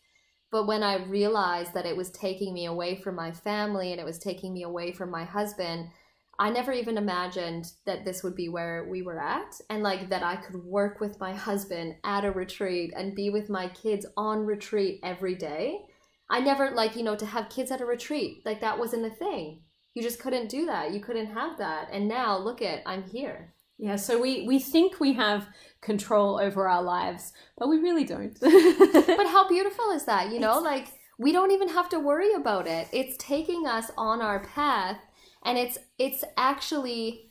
but 0.50 0.66
when 0.66 0.82
I 0.82 1.04
realized 1.04 1.74
that 1.74 1.84
it 1.84 1.96
was 1.96 2.10
taking 2.10 2.54
me 2.54 2.64
away 2.64 2.96
from 2.96 3.14
my 3.14 3.30
family 3.30 3.92
and 3.92 4.00
it 4.00 4.06
was 4.06 4.18
taking 4.18 4.54
me 4.54 4.62
away 4.62 4.92
from 4.92 5.10
my 5.10 5.24
husband 5.24 5.88
I 6.38 6.50
never 6.50 6.72
even 6.72 6.98
imagined 6.98 7.72
that 7.86 8.04
this 8.04 8.22
would 8.22 8.34
be 8.34 8.48
where 8.48 8.86
we 8.90 9.02
were 9.02 9.20
at 9.20 9.60
and 9.70 9.82
like 9.82 10.08
that 10.08 10.22
I 10.22 10.36
could 10.36 10.56
work 10.56 11.00
with 11.00 11.20
my 11.20 11.32
husband 11.32 11.96
at 12.02 12.24
a 12.24 12.32
retreat 12.32 12.92
and 12.96 13.14
be 13.14 13.30
with 13.30 13.48
my 13.48 13.68
kids 13.68 14.04
on 14.16 14.44
retreat 14.44 15.00
every 15.02 15.34
day. 15.34 15.82
I 16.28 16.40
never 16.40 16.70
like, 16.70 16.96
you 16.96 17.02
know, 17.02 17.16
to 17.16 17.26
have 17.26 17.48
kids 17.50 17.70
at 17.70 17.80
a 17.80 17.86
retreat, 17.86 18.42
like 18.44 18.60
that 18.60 18.78
wasn't 18.78 19.06
a 19.06 19.10
thing. 19.10 19.60
You 19.94 20.02
just 20.02 20.18
couldn't 20.18 20.48
do 20.48 20.66
that. 20.66 20.92
You 20.92 21.00
couldn't 21.00 21.26
have 21.26 21.58
that. 21.58 21.88
And 21.92 22.08
now 22.08 22.36
look 22.36 22.62
at 22.62 22.82
I'm 22.84 23.04
here. 23.04 23.54
Yeah, 23.78 23.96
so 23.96 24.20
we 24.20 24.46
we 24.46 24.58
think 24.58 25.00
we 25.00 25.12
have 25.14 25.48
control 25.80 26.38
over 26.40 26.68
our 26.68 26.82
lives, 26.82 27.32
but 27.58 27.68
we 27.68 27.78
really 27.78 28.04
don't. 28.04 28.38
but 28.40 29.26
how 29.26 29.48
beautiful 29.48 29.90
is 29.90 30.04
that? 30.04 30.32
You 30.32 30.40
know, 30.40 30.58
like 30.58 30.88
we 31.18 31.32
don't 31.32 31.50
even 31.52 31.68
have 31.68 31.88
to 31.90 32.00
worry 32.00 32.32
about 32.34 32.66
it. 32.66 32.88
It's 32.92 33.16
taking 33.18 33.66
us 33.66 33.90
on 33.96 34.20
our 34.20 34.44
path 34.44 34.98
and 35.44 35.58
it's 35.58 35.78
it's 35.98 36.24
actually 36.36 37.30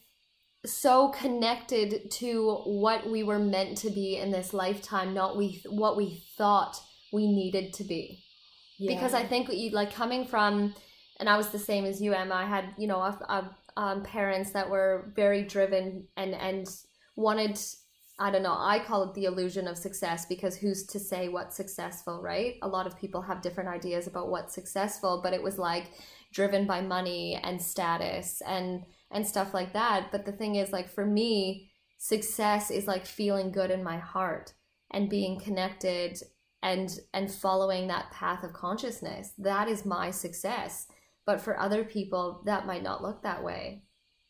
so 0.65 1.09
connected 1.09 2.09
to 2.09 2.61
what 2.65 3.09
we 3.09 3.23
were 3.23 3.39
meant 3.39 3.77
to 3.79 3.89
be 3.89 4.17
in 4.17 4.31
this 4.31 4.53
lifetime, 4.53 5.13
not 5.13 5.37
we 5.37 5.61
what 5.69 5.97
we 5.97 6.23
thought 6.37 6.79
we 7.11 7.27
needed 7.27 7.73
to 7.73 7.83
be. 7.83 8.23
Yeah. 8.79 8.95
Because 8.95 9.13
I 9.13 9.23
think 9.23 9.51
you 9.51 9.71
like 9.71 9.93
coming 9.93 10.25
from, 10.25 10.73
and 11.19 11.29
I 11.29 11.37
was 11.37 11.49
the 11.49 11.59
same 11.59 11.85
as 11.85 12.01
you, 12.01 12.13
Emma. 12.13 12.35
I 12.35 12.45
had 12.45 12.73
you 12.77 12.87
know 12.87 12.99
a, 12.99 13.17
a, 13.29 13.55
um, 13.75 14.03
parents 14.03 14.51
that 14.51 14.69
were 14.69 15.11
very 15.15 15.43
driven 15.43 16.07
and 16.15 16.33
and 16.33 16.67
wanted. 17.15 17.59
I 18.19 18.29
don't 18.29 18.43
know. 18.43 18.55
I 18.55 18.77
call 18.77 19.09
it 19.09 19.15
the 19.15 19.25
illusion 19.25 19.67
of 19.67 19.75
success 19.75 20.27
because 20.27 20.55
who's 20.55 20.85
to 20.87 20.99
say 20.99 21.29
what's 21.29 21.57
successful, 21.57 22.21
right? 22.21 22.57
A 22.61 22.67
lot 22.67 22.85
of 22.85 22.97
people 22.97 23.23
have 23.23 23.41
different 23.41 23.69
ideas 23.69 24.05
about 24.05 24.29
what's 24.29 24.53
successful, 24.53 25.19
but 25.23 25.33
it 25.33 25.41
was 25.41 25.57
like 25.57 25.87
driven 26.33 26.65
by 26.65 26.81
money 26.81 27.39
and 27.41 27.61
status 27.61 28.41
and 28.45 28.83
and 29.11 29.25
stuff 29.25 29.53
like 29.53 29.73
that. 29.73 30.11
But 30.11 30.25
the 30.25 30.31
thing 30.31 30.55
is, 30.55 30.71
like, 30.71 30.89
for 30.89 31.05
me, 31.05 31.71
success 31.97 32.71
is 32.71 32.87
like 32.87 33.05
feeling 33.05 33.51
good 33.51 33.71
in 33.71 33.83
my 33.83 33.97
heart 33.97 34.53
and 34.91 35.09
being 35.09 35.39
connected 35.39 36.17
and 36.61 36.99
and 37.13 37.31
following 37.31 37.87
that 37.87 38.11
path 38.11 38.43
of 38.43 38.53
consciousness. 38.53 39.31
That 39.37 39.69
is 39.69 39.85
my 39.85 40.11
success. 40.11 40.87
But 41.25 41.39
for 41.39 41.57
other 41.57 41.85
people 41.85 42.41
that 42.45 42.65
might 42.65 42.83
not 42.83 43.01
look 43.01 43.23
that 43.23 43.43
way. 43.43 43.83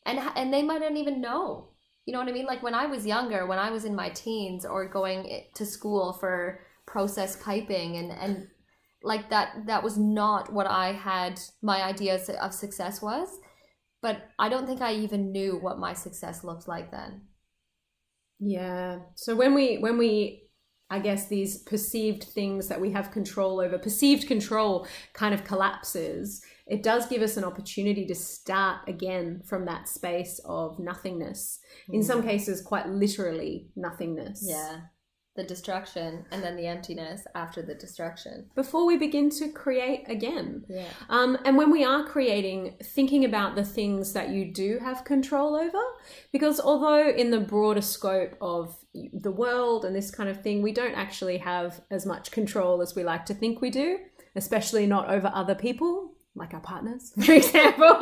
And 0.05 0.19
and 0.35 0.53
they 0.53 0.61
might 0.61 0.81
not 0.81 0.95
even 0.95 1.21
know. 1.21 1.69
You 2.05 2.11
know 2.11 2.19
what 2.19 2.27
i 2.27 2.33
mean? 2.33 2.45
Like 2.45 2.61
when 2.61 2.75
i 2.75 2.85
was 2.85 3.07
younger 3.07 3.47
when 3.47 3.59
i 3.59 3.71
was 3.71 3.85
in 3.85 3.95
my 3.95 4.09
teens 4.09 4.65
or 4.65 4.87
going 4.87 5.45
to 5.55 5.65
school 5.65 6.13
for 6.13 6.59
process 6.85 7.41
piping 7.41 7.97
and 7.97 8.11
and 8.11 8.47
like 9.03 9.29
that 9.29 9.67
that 9.67 9.83
was 9.83 9.97
not 9.97 10.51
what 10.51 10.65
i 10.65 10.93
had 10.93 11.39
my 11.61 11.83
ideas 11.83 12.29
of 12.29 12.53
success 12.53 13.01
was 13.01 13.39
but 14.03 14.29
I 14.37 14.49
don't 14.49 14.67
think 14.67 14.81
I 14.81 14.93
even 14.93 15.31
knew 15.31 15.57
what 15.57 15.79
my 15.79 15.93
success 15.93 16.43
looked 16.43 16.67
like 16.67 16.91
then. 16.91 17.21
Yeah. 18.39 18.99
So 19.15 19.33
when 19.33 19.55
we 19.55 19.77
when 19.77 19.97
we 19.97 20.41
I 20.89 20.99
guess 20.99 21.27
these 21.27 21.59
perceived 21.59 22.23
things 22.23 22.67
that 22.67 22.81
we 22.81 22.91
have 22.91 23.09
control 23.09 23.61
over, 23.61 23.79
perceived 23.79 24.27
control 24.27 24.85
kind 25.13 25.33
of 25.33 25.45
collapses, 25.45 26.43
it 26.67 26.83
does 26.83 27.07
give 27.07 27.21
us 27.21 27.37
an 27.37 27.45
opportunity 27.45 28.05
to 28.05 28.13
start 28.13 28.87
again 28.87 29.41
from 29.45 29.65
that 29.65 29.87
space 29.87 30.39
of 30.43 30.77
nothingness. 30.77 31.59
In 31.89 32.03
some 32.03 32.21
mm. 32.21 32.25
cases, 32.25 32.61
quite 32.61 32.89
literally 32.89 33.69
nothingness. 33.75 34.45
Yeah 34.45 34.81
the 35.35 35.43
destruction 35.43 36.25
and 36.31 36.43
then 36.43 36.55
the 36.55 36.67
emptiness 36.67 37.25
after 37.33 37.61
the 37.63 37.73
destruction 37.73 38.45
before 38.55 38.85
we 38.85 38.97
begin 38.97 39.29
to 39.31 39.49
create 39.49 40.03
again. 40.07 40.63
Yeah. 40.69 40.85
Um, 41.09 41.37
and 41.43 41.57
when 41.57 41.71
we 41.71 41.83
are 41.83 42.05
creating 42.05 42.75
thinking 42.83 43.25
about 43.25 43.55
the 43.55 43.63
things 43.63 44.13
that 44.13 44.29
you 44.29 44.53
do 44.53 44.79
have 44.79 45.03
control 45.03 45.55
over 45.55 45.81
because 46.31 46.59
although 46.59 47.09
in 47.09 47.31
the 47.31 47.39
broader 47.39 47.81
scope 47.81 48.37
of 48.41 48.77
the 48.93 49.31
world 49.31 49.85
and 49.85 49.95
this 49.95 50.11
kind 50.11 50.29
of 50.29 50.41
thing 50.43 50.61
we 50.61 50.71
don't 50.71 50.95
actually 50.95 51.37
have 51.37 51.81
as 51.89 52.05
much 52.05 52.29
control 52.29 52.81
as 52.81 52.95
we 52.95 53.03
like 53.03 53.25
to 53.25 53.33
think 53.33 53.59
we 53.59 53.71
do 53.71 53.97
especially 54.35 54.85
not 54.85 55.09
over 55.09 55.31
other 55.33 55.55
people 55.55 56.12
like 56.35 56.53
our 56.53 56.59
partners, 56.59 57.13
for 57.25 57.31
example. 57.31 57.99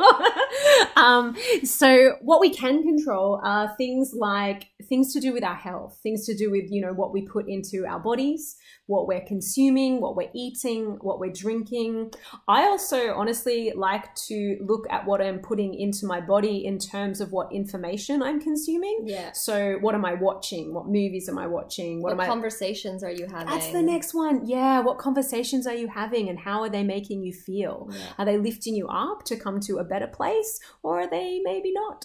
um, 0.96 1.36
so 1.64 2.16
what 2.20 2.40
we 2.40 2.50
can 2.50 2.82
control 2.82 3.40
are 3.44 3.74
things 3.76 4.12
like 4.14 4.68
things 4.88 5.12
to 5.12 5.20
do 5.20 5.32
with 5.32 5.44
our 5.44 5.54
health, 5.54 5.98
things 6.02 6.24
to 6.26 6.34
do 6.34 6.50
with, 6.50 6.70
you 6.70 6.80
know, 6.80 6.92
what 6.92 7.12
we 7.12 7.26
put 7.26 7.48
into 7.48 7.86
our 7.86 8.00
bodies, 8.00 8.56
what 8.92 9.08
we're 9.08 9.24
consuming, 9.24 10.00
what 10.02 10.16
we're 10.16 10.30
eating, 10.34 10.98
what 11.00 11.18
we're 11.18 11.32
drinking. 11.32 12.12
I 12.46 12.64
also 12.64 13.14
honestly 13.14 13.72
like 13.74 14.14
to 14.28 14.58
look 14.60 14.84
at 14.90 15.06
what 15.06 15.22
I'm 15.22 15.38
putting 15.38 15.72
into 15.74 16.04
my 16.04 16.20
body 16.20 16.66
in 16.66 16.78
terms 16.78 17.22
of 17.22 17.32
what 17.32 17.50
information 17.52 18.22
I'm 18.22 18.38
consuming. 18.38 19.04
Yeah. 19.06 19.32
So 19.32 19.78
what 19.80 19.94
am 19.94 20.04
I 20.04 20.12
watching? 20.12 20.74
What 20.74 20.86
movies 20.86 21.26
am 21.30 21.38
I 21.38 21.46
watching? 21.46 22.02
What, 22.02 22.18
what 22.18 22.26
conversations 22.26 23.02
I... 23.02 23.08
are 23.08 23.12
you 23.12 23.26
having? 23.26 23.46
That's 23.46 23.72
the 23.72 23.80
next 23.80 24.12
one. 24.12 24.46
Yeah. 24.46 24.80
What 24.80 24.98
conversations 24.98 25.66
are 25.66 25.74
you 25.74 25.88
having 25.88 26.28
and 26.28 26.38
how 26.38 26.60
are 26.60 26.68
they 26.68 26.84
making 26.84 27.22
you 27.22 27.32
feel? 27.32 27.88
Yeah. 27.90 27.98
Are 28.18 28.26
they 28.26 28.36
lifting 28.36 28.74
you 28.74 28.88
up 28.88 29.24
to 29.24 29.36
come 29.36 29.58
to 29.60 29.78
a 29.78 29.84
better 29.84 30.06
place 30.06 30.60
or 30.82 31.00
are 31.00 31.08
they 31.08 31.40
maybe 31.42 31.72
not? 31.72 32.04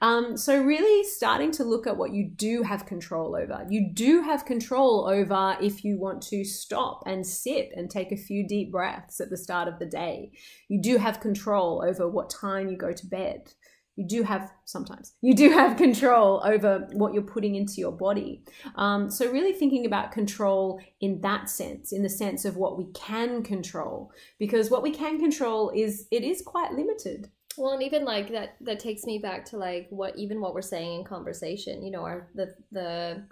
Um, 0.00 0.36
so 0.36 0.62
really 0.62 1.04
starting 1.08 1.50
to 1.52 1.64
look 1.64 1.88
at 1.88 1.96
what 1.96 2.12
you 2.12 2.30
do 2.30 2.62
have 2.62 2.86
control 2.86 3.34
over. 3.34 3.66
You 3.68 3.90
do 3.92 4.22
have 4.22 4.44
control 4.44 5.08
over 5.08 5.56
if 5.60 5.84
you 5.84 5.98
want 5.98 6.19
to 6.22 6.44
stop 6.44 7.02
and 7.06 7.26
sit 7.26 7.70
and 7.74 7.90
take 7.90 8.12
a 8.12 8.16
few 8.16 8.46
deep 8.46 8.70
breaths 8.72 9.20
at 9.20 9.30
the 9.30 9.36
start 9.36 9.68
of 9.68 9.78
the 9.78 9.86
day. 9.86 10.32
You 10.68 10.80
do 10.82 10.96
have 10.96 11.20
control 11.20 11.84
over 11.86 12.08
what 12.08 12.30
time 12.30 12.68
you 12.68 12.76
go 12.76 12.92
to 12.92 13.06
bed. 13.06 13.52
You 13.96 14.06
do 14.06 14.22
have 14.22 14.50
sometimes 14.64 15.12
you 15.20 15.34
do 15.34 15.50
have 15.50 15.76
control 15.76 16.40
over 16.42 16.88
what 16.92 17.12
you're 17.12 17.22
putting 17.22 17.56
into 17.56 17.74
your 17.76 17.92
body. 17.92 18.42
Um, 18.76 19.10
so 19.10 19.30
really 19.30 19.52
thinking 19.52 19.84
about 19.84 20.10
control 20.10 20.80
in 21.02 21.20
that 21.20 21.50
sense, 21.50 21.92
in 21.92 22.02
the 22.02 22.08
sense 22.08 22.46
of 22.46 22.56
what 22.56 22.78
we 22.78 22.86
can 22.92 23.42
control, 23.42 24.10
because 24.38 24.70
what 24.70 24.82
we 24.82 24.90
can 24.90 25.18
control 25.18 25.70
is 25.74 26.06
it 26.10 26.22
is 26.22 26.40
quite 26.40 26.72
limited. 26.72 27.30
Well, 27.58 27.72
and 27.72 27.82
even 27.82 28.04
like 28.04 28.30
that 28.32 28.56
that 28.62 28.80
takes 28.80 29.04
me 29.04 29.18
back 29.18 29.44
to 29.46 29.58
like 29.58 29.88
what 29.90 30.16
even 30.16 30.40
what 30.40 30.54
we're 30.54 30.62
saying 30.62 31.00
in 31.00 31.04
conversation. 31.04 31.84
You 31.84 31.90
know, 31.90 32.04
our 32.04 32.30
the 32.34 32.54
the 32.72 33.26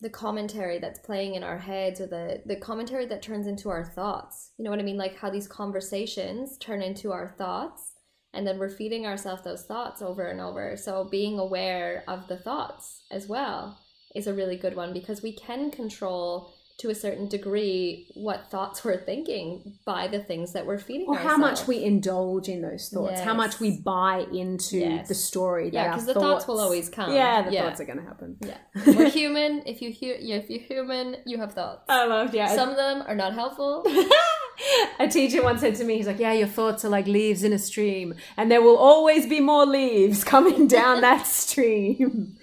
the 0.00 0.10
commentary 0.10 0.78
that's 0.78 0.98
playing 0.98 1.34
in 1.34 1.42
our 1.42 1.58
heads 1.58 2.00
or 2.00 2.06
the 2.06 2.42
the 2.44 2.56
commentary 2.56 3.06
that 3.06 3.22
turns 3.22 3.46
into 3.46 3.70
our 3.70 3.84
thoughts. 3.84 4.52
You 4.58 4.64
know 4.64 4.70
what 4.70 4.78
i 4.78 4.82
mean? 4.82 4.98
Like 4.98 5.16
how 5.16 5.30
these 5.30 5.48
conversations 5.48 6.58
turn 6.58 6.82
into 6.82 7.12
our 7.12 7.34
thoughts 7.38 7.92
and 8.34 8.46
then 8.46 8.58
we're 8.58 8.68
feeding 8.68 9.06
ourselves 9.06 9.42
those 9.42 9.64
thoughts 9.64 10.02
over 10.02 10.26
and 10.26 10.40
over. 10.40 10.76
So 10.76 11.04
being 11.04 11.38
aware 11.38 12.04
of 12.06 12.28
the 12.28 12.36
thoughts 12.36 13.02
as 13.10 13.26
well 13.26 13.80
is 14.14 14.26
a 14.26 14.34
really 14.34 14.56
good 14.56 14.76
one 14.76 14.92
because 14.92 15.22
we 15.22 15.32
can 15.32 15.70
control 15.70 16.52
to 16.78 16.90
a 16.90 16.94
certain 16.94 17.26
degree 17.26 18.06
what 18.14 18.50
thoughts 18.50 18.84
we're 18.84 19.00
thinking 19.00 19.78
by 19.86 20.06
the 20.06 20.18
things 20.18 20.52
that 20.52 20.66
we're 20.66 20.78
feeding 20.78 21.06
or 21.06 21.14
ourselves. 21.14 21.32
how 21.32 21.38
much 21.38 21.66
we 21.66 21.82
indulge 21.82 22.48
in 22.48 22.60
those 22.60 22.90
thoughts. 22.90 23.14
Yes. 23.16 23.24
how 23.24 23.32
much 23.32 23.60
we 23.60 23.80
buy 23.80 24.26
into 24.30 24.78
yes. 24.78 25.08
the 25.08 25.14
story 25.14 25.70
yeah 25.72 25.88
because 25.88 26.04
the 26.04 26.12
thoughts, 26.12 26.24
thoughts, 26.24 26.48
will 26.48 26.60
always 26.60 26.90
come. 26.90 27.14
Yeah 27.14 27.42
the 27.42 27.52
yeah. 27.52 27.62
thoughts 27.62 27.80
are 27.80 27.86
going 27.86 27.98
to 27.98 28.04
happen. 28.04 28.36
Yeah. 28.40 28.58
We're 28.86 29.08
human. 29.08 29.62
If 29.64 29.80
you 29.80 29.90
hear 29.90 30.16
yeah, 30.20 30.36
if 30.36 30.50
you're 30.50 30.60
human 30.60 31.16
you 31.24 31.38
have 31.38 31.54
thoughts. 31.54 31.84
I 31.88 32.04
love 32.04 32.34
yeah. 32.34 32.54
Some 32.54 32.70
of 32.70 32.76
them 32.76 33.02
are 33.06 33.14
not 33.14 33.32
helpful. 33.32 33.86
A 35.00 35.06
teacher 35.08 35.42
once 35.42 35.60
said 35.60 35.76
to 35.76 35.84
me 35.84 35.96
he's 35.96 36.06
like 36.06 36.18
yeah 36.18 36.32
your 36.32 36.48
thoughts 36.48 36.84
are 36.84 36.88
like 36.90 37.06
leaves 37.06 37.42
in 37.42 37.52
a 37.52 37.58
stream 37.58 38.14
and 38.36 38.50
there 38.50 38.62
will 38.62 38.76
always 38.76 39.26
be 39.26 39.40
more 39.40 39.64
leaves 39.64 40.24
coming 40.34 40.66
down 40.66 41.00
that 41.00 41.26
stream. 41.26 42.36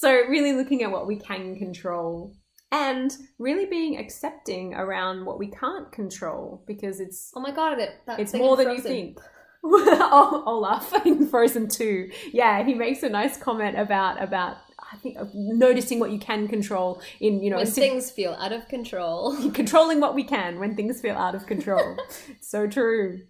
So 0.00 0.10
really 0.10 0.54
looking 0.54 0.82
at 0.82 0.90
what 0.90 1.06
we 1.06 1.16
can 1.16 1.56
control 1.56 2.34
and 2.74 3.16
really 3.38 3.66
being 3.66 3.96
accepting 3.98 4.74
around 4.74 5.24
what 5.24 5.38
we 5.38 5.46
can't 5.46 5.92
control 5.92 6.62
because 6.66 6.98
it's 6.98 7.32
oh 7.36 7.40
my 7.40 7.52
god 7.52 7.78
it 7.78 8.00
it's 8.18 8.34
more 8.34 8.56
than 8.56 8.70
you 8.70 8.80
think. 8.80 9.18
Oh, 9.66 10.42
Olaf 10.46 10.92
in 11.06 11.26
Frozen 11.26 11.68
2 11.68 12.10
yeah 12.34 12.62
he 12.62 12.74
makes 12.74 13.02
a 13.02 13.08
nice 13.08 13.38
comment 13.38 13.78
about 13.78 14.22
about 14.22 14.58
I 14.92 14.96
think 14.98 15.16
noticing 15.32 15.98
what 16.00 16.10
you 16.10 16.18
can 16.18 16.48
control 16.48 17.00
in 17.18 17.42
you 17.42 17.48
know 17.48 17.56
when 17.56 17.66
things 17.66 18.10
feel 18.10 18.32
out 18.34 18.52
of 18.52 18.68
control. 18.68 19.50
Controlling 19.54 20.00
what 20.00 20.14
we 20.14 20.22
can 20.22 20.60
when 20.60 20.76
things 20.76 21.00
feel 21.00 21.16
out 21.16 21.34
of 21.34 21.46
control. 21.46 21.96
So 22.40 22.66
true 22.66 23.22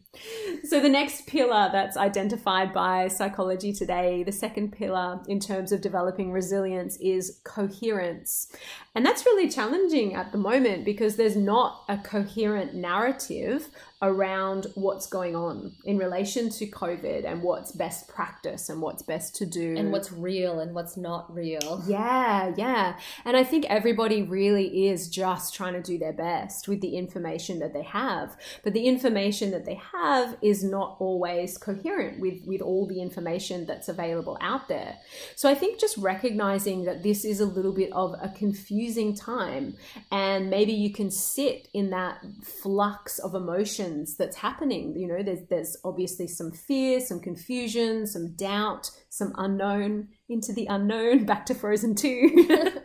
so, 0.64 0.80
the 0.80 0.88
next 0.88 1.26
pillar 1.26 1.68
that's 1.72 1.96
identified 1.96 2.72
by 2.72 3.08
Psychology 3.08 3.72
Today, 3.72 4.22
the 4.22 4.32
second 4.32 4.72
pillar 4.72 5.20
in 5.28 5.40
terms 5.40 5.72
of 5.72 5.80
developing 5.80 6.32
resilience 6.32 6.96
is 7.00 7.40
coherence. 7.44 8.48
And 8.94 9.04
that's 9.04 9.26
really 9.26 9.48
challenging 9.48 10.14
at 10.14 10.32
the 10.32 10.38
moment 10.38 10.84
because 10.84 11.16
there's 11.16 11.36
not 11.36 11.84
a 11.88 11.98
coherent 11.98 12.74
narrative 12.74 13.68
around 14.04 14.66
what's 14.74 15.06
going 15.06 15.34
on 15.34 15.72
in 15.84 15.96
relation 15.96 16.50
to 16.50 16.66
COVID 16.66 17.24
and 17.24 17.42
what's 17.42 17.72
best 17.72 18.06
practice 18.06 18.68
and 18.68 18.82
what's 18.82 19.02
best 19.02 19.34
to 19.36 19.46
do. 19.46 19.76
And 19.76 19.90
what's 19.90 20.12
real 20.12 20.60
and 20.60 20.74
what's 20.74 20.96
not 20.96 21.34
real. 21.34 21.82
Yeah, 21.86 22.52
yeah. 22.56 22.98
And 23.24 23.36
I 23.36 23.44
think 23.44 23.64
everybody 23.66 24.22
really 24.22 24.86
is 24.88 25.08
just 25.08 25.54
trying 25.54 25.72
to 25.72 25.82
do 25.82 25.98
their 25.98 26.12
best 26.12 26.68
with 26.68 26.80
the 26.80 26.96
information 26.96 27.58
that 27.60 27.72
they 27.72 27.82
have. 27.82 28.36
But 28.62 28.74
the 28.74 28.86
information 28.86 29.50
that 29.52 29.64
they 29.64 29.80
have 29.92 30.03
have 30.04 30.36
is 30.42 30.62
not 30.62 30.96
always 31.00 31.56
coherent 31.58 32.20
with 32.20 32.38
with 32.46 32.60
all 32.60 32.86
the 32.86 33.00
information 33.00 33.66
that's 33.66 33.88
available 33.88 34.36
out 34.40 34.68
there. 34.68 34.96
So 35.36 35.48
i 35.48 35.54
think 35.54 35.80
just 35.80 35.96
recognizing 35.96 36.84
that 36.84 37.02
this 37.02 37.24
is 37.24 37.40
a 37.40 37.46
little 37.46 37.72
bit 37.72 37.92
of 37.92 38.14
a 38.20 38.28
confusing 38.28 39.14
time 39.14 39.74
and 40.10 40.50
maybe 40.50 40.72
you 40.72 40.90
can 40.92 41.10
sit 41.10 41.68
in 41.72 41.90
that 41.90 42.18
flux 42.62 43.18
of 43.18 43.34
emotions 43.34 44.16
that's 44.16 44.36
happening. 44.36 44.94
You 44.96 45.08
know 45.08 45.22
there's 45.22 45.46
there's 45.48 45.76
obviously 45.84 46.28
some 46.28 46.50
fear 46.52 47.00
some 47.00 47.20
confusion 47.20 48.06
some 48.06 48.34
doubt 48.34 48.90
some 49.08 49.32
unknown 49.36 50.08
into 50.28 50.52
the 50.52 50.66
unknown 50.66 51.24
back 51.30 51.46
to 51.46 51.54
frozen 51.54 51.94
2 51.94 52.48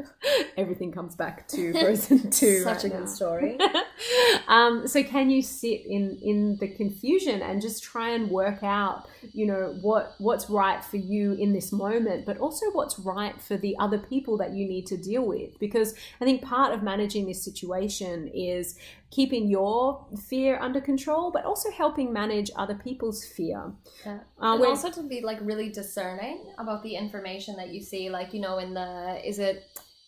everything 0.58 0.92
comes 0.92 1.16
back 1.16 1.48
to 1.50 1.74
frozen 1.82 2.30
2 2.32 2.62
Such 2.64 2.66
right 2.66 2.84
a 2.84 2.88
now. 2.90 3.00
good 3.00 3.10
story. 3.10 3.58
um, 4.48 4.88
so 4.88 5.04
can 5.04 5.30
you 5.30 5.42
sit 5.42 5.82
in 5.86 6.18
in 6.22 6.58
the 6.60 6.68
confusion 6.68 7.42
and 7.42 7.62
just 7.62 7.84
try 7.84 8.10
and 8.10 8.30
work 8.30 8.64
out 8.64 9.08
you 9.34 9.46
know 9.46 9.78
what 9.82 10.16
what's 10.20 10.50
right 10.50 10.84
for 10.84 10.98
you 10.98 11.34
in 11.34 11.54
this 11.54 11.72
moment 11.72 12.26
but 12.26 12.38
also 12.38 12.66
what's 12.72 12.98
right 13.00 13.42
for 13.42 13.58
the 13.58 13.76
other 13.80 13.98
people 13.98 14.38
that 14.38 14.54
you 14.54 14.68
need 14.68 14.86
to 14.88 14.98
deal 14.98 15.26
with 15.26 15.58
because 15.60 15.94
i 16.22 16.26
think 16.26 16.42
part 16.42 16.74
of 16.74 16.82
managing 16.84 17.26
this 17.28 17.44
situation 17.44 18.30
is 18.34 18.78
keeping 19.12 19.50
your 19.50 20.06
fear 20.30 20.58
under 20.60 20.80
control 20.80 21.32
but 21.32 21.44
also 21.44 21.70
helping 21.72 22.14
manage 22.14 22.50
other 22.56 22.76
people's 22.76 23.26
fear 23.26 23.72
Yeah. 24.06 24.20
uh, 24.42 24.54
and 24.56 24.66
also 24.66 24.90
to 24.92 25.04
be 25.04 25.22
like 25.22 25.40
really 25.42 25.70
discerning 25.70 26.54
about 26.58 26.84
the 26.84 26.96
information 26.96 27.56
that 27.58 27.70
you 27.70 27.82
see 27.82 28.10
like 28.10 28.34
you 28.34 28.40
know 28.40 28.58
in 28.60 28.74
the 28.74 29.20
is 29.28 29.40
it 29.40 29.66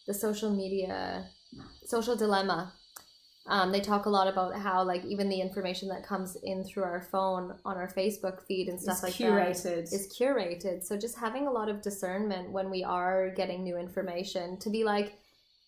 the 0.08 0.14
social 0.14 0.50
media 0.50 1.26
social 1.86 2.16
dilemma. 2.16 2.74
Um, 3.48 3.72
they 3.72 3.82
talk 3.82 4.06
a 4.06 4.10
lot 4.10 4.28
about 4.28 4.56
how 4.56 4.84
like 4.84 5.04
even 5.04 5.28
the 5.28 5.42
information 5.42 5.90
that 5.90 6.06
comes 6.06 6.38
in 6.44 6.64
through 6.64 6.84
our 6.84 7.02
phone 7.02 7.58
on 7.66 7.76
our 7.76 7.92
facebook 7.92 8.46
feed 8.48 8.68
and 8.68 8.80
stuff 8.80 9.02
like 9.02 9.14
curated. 9.14 9.90
that 9.90 9.96
is 9.96 10.16
curated. 10.16 10.84
So 10.84 10.96
just 10.96 11.18
having 11.18 11.48
a 11.48 11.52
lot 11.52 11.68
of 11.68 11.82
discernment 11.82 12.52
when 12.52 12.70
we 12.70 12.84
are 12.84 13.32
getting 13.32 13.64
new 13.64 13.78
information 13.78 14.60
to 14.60 14.70
be 14.70 14.84
like 14.84 15.14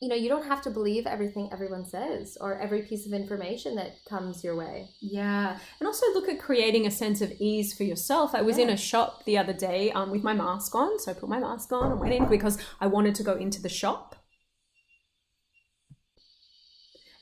you 0.04 0.10
know 0.10 0.16
you 0.16 0.28
don't 0.28 0.46
have 0.46 0.62
to 0.62 0.70
believe 0.70 1.08
everything 1.08 1.50
everyone 1.54 1.86
says 1.86 2.38
or 2.42 2.60
every 2.60 2.82
piece 2.82 3.06
of 3.08 3.14
information 3.14 3.76
that 3.76 4.04
comes 4.08 4.44
your 4.44 4.56
way. 4.56 4.90
Yeah, 5.02 5.58
and 5.80 5.88
also 5.88 6.06
look 6.14 6.28
at 6.28 6.40
creating 6.40 6.86
a 6.86 6.92
sense 6.92 7.22
of 7.22 7.32
ease 7.40 7.74
for 7.74 7.84
yourself. 7.84 8.36
I 8.36 8.42
was 8.42 8.58
in 8.58 8.70
a 8.70 8.78
shop 8.78 9.24
the 9.24 9.38
other 9.38 9.54
day 9.54 9.92
um, 9.92 10.12
with 10.12 10.22
my 10.22 10.34
mask 10.34 10.76
on, 10.76 11.00
so 11.00 11.12
I 11.12 11.14
put 11.14 11.30
my 11.30 11.40
mask 11.40 11.72
on 11.72 11.92
and 11.92 12.00
went 12.02 12.14
in 12.14 12.28
because 12.28 12.58
I 12.82 12.88
wanted 12.88 13.16
to 13.16 13.24
go 13.24 13.36
into 13.36 13.62
the 13.62 13.70
shop. 13.70 14.16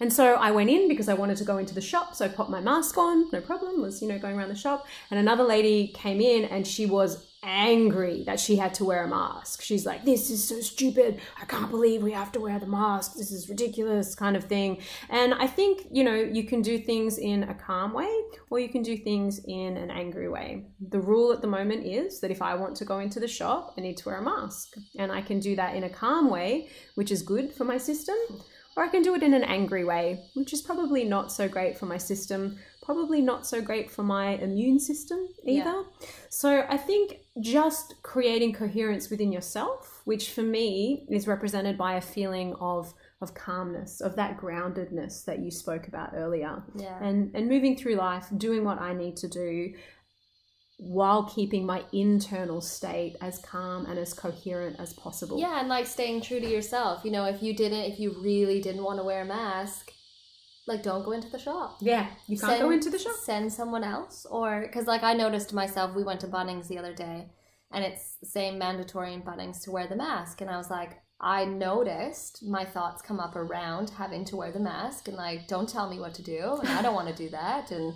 And 0.01 0.11
so 0.11 0.33
I 0.33 0.49
went 0.49 0.71
in 0.71 0.87
because 0.87 1.07
I 1.07 1.13
wanted 1.13 1.37
to 1.37 1.43
go 1.43 1.59
into 1.59 1.75
the 1.75 1.81
shop, 1.81 2.15
so 2.15 2.25
I 2.25 2.27
popped 2.27 2.49
my 2.49 2.59
mask 2.59 2.97
on, 2.97 3.29
no 3.31 3.39
problem, 3.39 3.81
was, 3.81 4.01
you 4.01 4.07
know, 4.07 4.17
going 4.17 4.35
around 4.35 4.49
the 4.49 4.55
shop. 4.55 4.87
And 5.11 5.19
another 5.19 5.43
lady 5.43 5.89
came 5.89 6.19
in 6.19 6.45
and 6.45 6.65
she 6.65 6.87
was 6.87 7.27
angry 7.43 8.23
that 8.25 8.39
she 8.39 8.55
had 8.55 8.73
to 8.75 8.83
wear 8.83 9.03
a 9.03 9.07
mask. 9.07 9.61
She's 9.61 9.85
like, 9.85 10.03
This 10.03 10.31
is 10.31 10.43
so 10.43 10.59
stupid. 10.61 11.19
I 11.39 11.45
can't 11.45 11.69
believe 11.69 12.01
we 12.01 12.11
have 12.13 12.31
to 12.33 12.39
wear 12.39 12.59
the 12.59 12.67
mask. 12.67 13.15
This 13.15 13.31
is 13.31 13.47
ridiculous, 13.47 14.15
kind 14.15 14.35
of 14.35 14.45
thing. 14.45 14.81
And 15.09 15.35
I 15.35 15.45
think, 15.45 15.87
you 15.91 16.03
know, 16.03 16.15
you 16.15 16.43
can 16.45 16.63
do 16.63 16.79
things 16.79 17.19
in 17.19 17.43
a 17.43 17.53
calm 17.53 17.93
way 17.93 18.11
or 18.49 18.59
you 18.59 18.69
can 18.69 18.81
do 18.81 18.97
things 18.97 19.39
in 19.45 19.77
an 19.77 19.91
angry 19.91 20.29
way. 20.29 20.65
The 20.89 20.99
rule 20.99 21.31
at 21.31 21.41
the 21.41 21.47
moment 21.47 21.85
is 21.85 22.19
that 22.21 22.31
if 22.31 22.41
I 22.41 22.55
want 22.55 22.75
to 22.77 22.85
go 22.85 22.99
into 22.99 23.19
the 23.19 23.27
shop, 23.27 23.75
I 23.77 23.81
need 23.81 23.97
to 23.97 24.09
wear 24.09 24.17
a 24.17 24.23
mask. 24.23 24.75
And 24.97 25.11
I 25.11 25.21
can 25.21 25.39
do 25.39 25.55
that 25.55 25.75
in 25.75 25.83
a 25.83 25.89
calm 25.89 26.29
way, 26.29 26.69
which 26.95 27.11
is 27.11 27.21
good 27.21 27.53
for 27.53 27.65
my 27.65 27.77
system. 27.77 28.15
Or 28.75 28.83
I 28.83 28.87
can 28.87 29.01
do 29.01 29.15
it 29.15 29.23
in 29.23 29.33
an 29.33 29.43
angry 29.43 29.83
way, 29.83 30.23
which 30.33 30.53
is 30.53 30.61
probably 30.61 31.03
not 31.03 31.31
so 31.31 31.47
great 31.47 31.77
for 31.77 31.85
my 31.85 31.97
system, 31.97 32.57
probably 32.81 33.21
not 33.21 33.45
so 33.45 33.61
great 33.61 33.91
for 33.91 34.03
my 34.03 34.29
immune 34.35 34.79
system 34.79 35.27
either. 35.45 35.83
So 36.29 36.65
I 36.67 36.77
think 36.77 37.19
just 37.39 37.95
creating 38.01 38.53
coherence 38.53 39.09
within 39.09 39.31
yourself, 39.31 40.01
which 40.05 40.31
for 40.31 40.41
me 40.41 41.05
is 41.09 41.27
represented 41.27 41.77
by 41.77 41.95
a 41.95 42.01
feeling 42.01 42.55
of 42.59 42.93
of 43.21 43.35
calmness, 43.35 44.01
of 44.01 44.15
that 44.15 44.35
groundedness 44.37 45.25
that 45.25 45.39
you 45.39 45.51
spoke 45.51 45.87
about 45.87 46.11
earlier. 46.15 46.63
yeah 46.75 46.97
And 47.01 47.35
and 47.35 47.47
moving 47.47 47.75
through 47.77 47.95
life, 47.95 48.27
doing 48.37 48.63
what 48.63 48.79
I 48.79 48.93
need 48.93 49.15
to 49.17 49.27
do 49.27 49.73
while 50.83 51.25
keeping 51.25 51.63
my 51.63 51.83
internal 51.93 52.59
state 52.59 53.15
as 53.21 53.37
calm 53.37 53.85
and 53.85 53.99
as 53.99 54.15
coherent 54.15 54.79
as 54.79 54.93
possible. 54.93 55.39
Yeah, 55.39 55.59
and 55.59 55.69
like 55.69 55.85
staying 55.85 56.21
true 56.21 56.39
to 56.39 56.49
yourself. 56.49 57.05
You 57.05 57.11
know, 57.11 57.25
if 57.25 57.43
you 57.43 57.55
didn't, 57.55 57.83
if 57.83 57.99
you 57.99 58.15
really 58.19 58.59
didn't 58.59 58.83
want 58.83 58.97
to 58.97 59.03
wear 59.03 59.21
a 59.21 59.25
mask, 59.25 59.91
like 60.65 60.81
don't 60.81 61.05
go 61.05 61.11
into 61.11 61.29
the 61.29 61.37
shop. 61.37 61.77
Yeah, 61.81 62.07
you 62.25 62.35
can't 62.35 62.59
go 62.59 62.71
into 62.71 62.89
the 62.89 62.97
shop. 62.97 63.13
Send 63.13 63.53
someone 63.53 63.83
else, 63.83 64.25
or 64.25 64.61
because 64.61 64.87
like 64.87 65.03
I 65.03 65.13
noticed 65.13 65.53
myself, 65.53 65.95
we 65.95 66.03
went 66.03 66.19
to 66.21 66.27
Bunnings 66.27 66.67
the 66.67 66.79
other 66.79 66.95
day, 66.95 67.27
and 67.71 67.85
it's 67.85 68.15
the 68.15 68.25
same 68.25 68.57
mandatory 68.57 69.13
in 69.13 69.21
Bunnings 69.21 69.61
to 69.65 69.71
wear 69.71 69.85
the 69.85 69.95
mask, 69.95 70.41
and 70.41 70.49
I 70.49 70.57
was 70.57 70.71
like, 70.71 70.97
I 71.19 71.45
noticed 71.45 72.43
my 72.43 72.65
thoughts 72.65 73.03
come 73.03 73.19
up 73.19 73.35
around 73.35 73.91
having 73.91 74.25
to 74.25 74.35
wear 74.35 74.51
the 74.51 74.59
mask, 74.59 75.07
and 75.07 75.15
like, 75.15 75.47
don't 75.47 75.69
tell 75.69 75.87
me 75.91 75.99
what 75.99 76.15
to 76.15 76.23
do, 76.23 76.57
and 76.59 76.69
I 76.69 76.81
don't 76.81 76.95
want 76.95 77.09
to 77.09 77.23
do 77.23 77.29
that, 77.29 77.69
and 77.69 77.93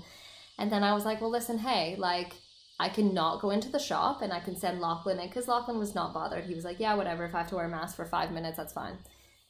and 0.59 0.71
then 0.71 0.83
I 0.83 0.93
was 0.93 1.03
like, 1.03 1.19
well, 1.19 1.31
listen, 1.31 1.57
hey, 1.57 1.95
like. 1.97 2.33
I 2.79 2.89
cannot 2.89 3.41
go 3.41 3.51
into 3.51 3.69
the 3.69 3.79
shop 3.79 4.21
and 4.21 4.33
I 4.33 4.39
can 4.39 4.55
send 4.55 4.81
Lachlan 4.81 5.19
in 5.19 5.27
because 5.27 5.47
Lachlan 5.47 5.79
was 5.79 5.95
not 5.95 6.13
bothered. 6.13 6.43
He 6.43 6.55
was 6.55 6.65
like, 6.65 6.79
yeah, 6.79 6.95
whatever. 6.95 7.25
If 7.25 7.33
I 7.33 7.39
have 7.39 7.49
to 7.49 7.55
wear 7.55 7.65
a 7.65 7.69
mask 7.69 7.95
for 7.95 8.05
five 8.05 8.31
minutes, 8.31 8.57
that's 8.57 8.73
fine. 8.73 8.97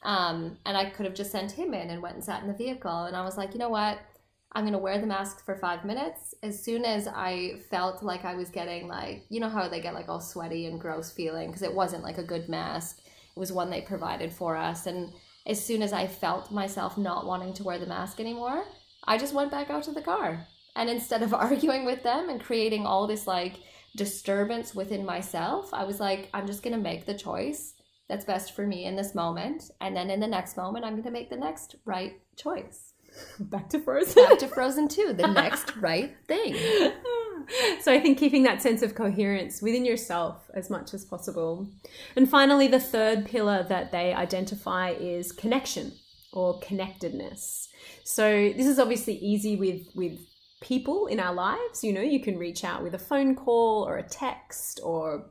Um, 0.03 0.57
and 0.65 0.77
I 0.77 0.91
could 0.91 1.05
have 1.05 1.15
just 1.15 1.31
sent 1.31 1.51
him 1.51 1.73
in 1.73 1.89
and 1.89 2.01
went 2.01 2.15
and 2.15 2.23
sat 2.23 2.43
in 2.43 2.47
the 2.47 2.53
vehicle. 2.53 3.05
And 3.05 3.15
I 3.15 3.23
was 3.23 3.37
like, 3.37 3.53
you 3.53 3.59
know 3.59 3.69
what? 3.69 3.99
I'm 4.51 4.63
going 4.63 4.73
to 4.73 4.79
wear 4.79 4.99
the 4.99 5.07
mask 5.07 5.43
for 5.43 5.57
five 5.57 5.83
minutes. 5.83 6.35
As 6.43 6.63
soon 6.63 6.85
as 6.85 7.07
I 7.07 7.59
felt 7.71 8.03
like 8.03 8.23
I 8.23 8.35
was 8.35 8.49
getting 8.49 8.87
like, 8.87 9.25
you 9.29 9.39
know 9.39 9.49
how 9.49 9.67
they 9.67 9.81
get 9.81 9.95
like 9.95 10.07
all 10.07 10.21
sweaty 10.21 10.67
and 10.67 10.79
gross 10.79 11.11
feeling 11.11 11.47
because 11.47 11.63
it 11.63 11.73
wasn't 11.73 12.03
like 12.03 12.19
a 12.19 12.23
good 12.23 12.47
mask. 12.47 12.99
It 12.99 13.39
was 13.39 13.51
one 13.51 13.69
they 13.69 13.81
provided 13.81 14.31
for 14.31 14.55
us. 14.55 14.85
And 14.85 15.11
as 15.45 15.63
soon 15.63 15.81
as 15.81 15.91
I 15.91 16.07
felt 16.07 16.51
myself 16.51 16.97
not 16.97 17.25
wanting 17.25 17.53
to 17.55 17.63
wear 17.63 17.79
the 17.79 17.85
mask 17.85 18.19
anymore, 18.19 18.63
I 19.03 19.17
just 19.17 19.33
went 19.33 19.51
back 19.51 19.69
out 19.69 19.83
to 19.83 19.91
the 19.91 20.01
car. 20.01 20.47
And 20.75 20.89
instead 20.89 21.23
of 21.23 21.33
arguing 21.33 21.85
with 21.85 22.03
them 22.03 22.29
and 22.29 22.41
creating 22.41 22.85
all 22.85 23.07
this 23.07 23.27
like 23.27 23.59
disturbance 23.95 24.75
within 24.75 25.05
myself, 25.05 25.73
I 25.73 25.83
was 25.85 25.99
like, 25.99 26.29
I'm 26.33 26.47
just 26.47 26.63
going 26.63 26.75
to 26.75 26.81
make 26.81 27.05
the 27.05 27.17
choice 27.17 27.73
that's 28.07 28.25
best 28.25 28.55
for 28.55 28.67
me 28.67 28.85
in 28.85 28.95
this 28.95 29.15
moment. 29.15 29.71
And 29.81 29.95
then 29.95 30.09
in 30.09 30.19
the 30.19 30.27
next 30.27 30.57
moment, 30.57 30.85
I'm 30.85 30.93
going 30.93 31.03
to 31.03 31.11
make 31.11 31.29
the 31.29 31.37
next 31.37 31.75
right 31.85 32.19
choice. 32.35 32.93
Back 33.39 33.69
to 33.69 33.79
Frozen. 33.79 34.23
Back 34.25 34.39
to 34.39 34.47
Frozen 34.47 34.89
2, 34.89 35.13
the 35.13 35.27
next 35.33 35.75
right 35.77 36.15
thing. 36.27 36.55
so 37.81 37.91
I 37.91 37.99
think 37.99 38.17
keeping 38.17 38.43
that 38.43 38.61
sense 38.61 38.81
of 38.81 38.95
coherence 38.95 39.61
within 39.61 39.85
yourself 39.85 40.49
as 40.53 40.69
much 40.69 40.93
as 40.93 41.05
possible. 41.05 41.67
And 42.15 42.29
finally, 42.29 42.67
the 42.67 42.79
third 42.79 43.25
pillar 43.25 43.65
that 43.69 43.91
they 43.91 44.13
identify 44.13 44.91
is 44.91 45.31
connection 45.31 45.93
or 46.33 46.59
connectedness. 46.59 47.69
So 48.03 48.51
this 48.55 48.67
is 48.67 48.77
obviously 48.77 49.15
easy 49.15 49.55
with 49.55 49.87
with 49.95 50.19
people 50.65 51.07
in 51.07 51.19
our 51.19 51.33
lives. 51.33 51.83
You 51.83 51.93
know, 51.93 52.01
you 52.01 52.19
can 52.19 52.37
reach 52.37 52.63
out 52.63 52.83
with 52.83 52.95
a 52.95 52.99
phone 52.99 53.35
call 53.35 53.87
or 53.87 53.97
a 53.97 54.03
text 54.03 54.79
or 54.83 55.27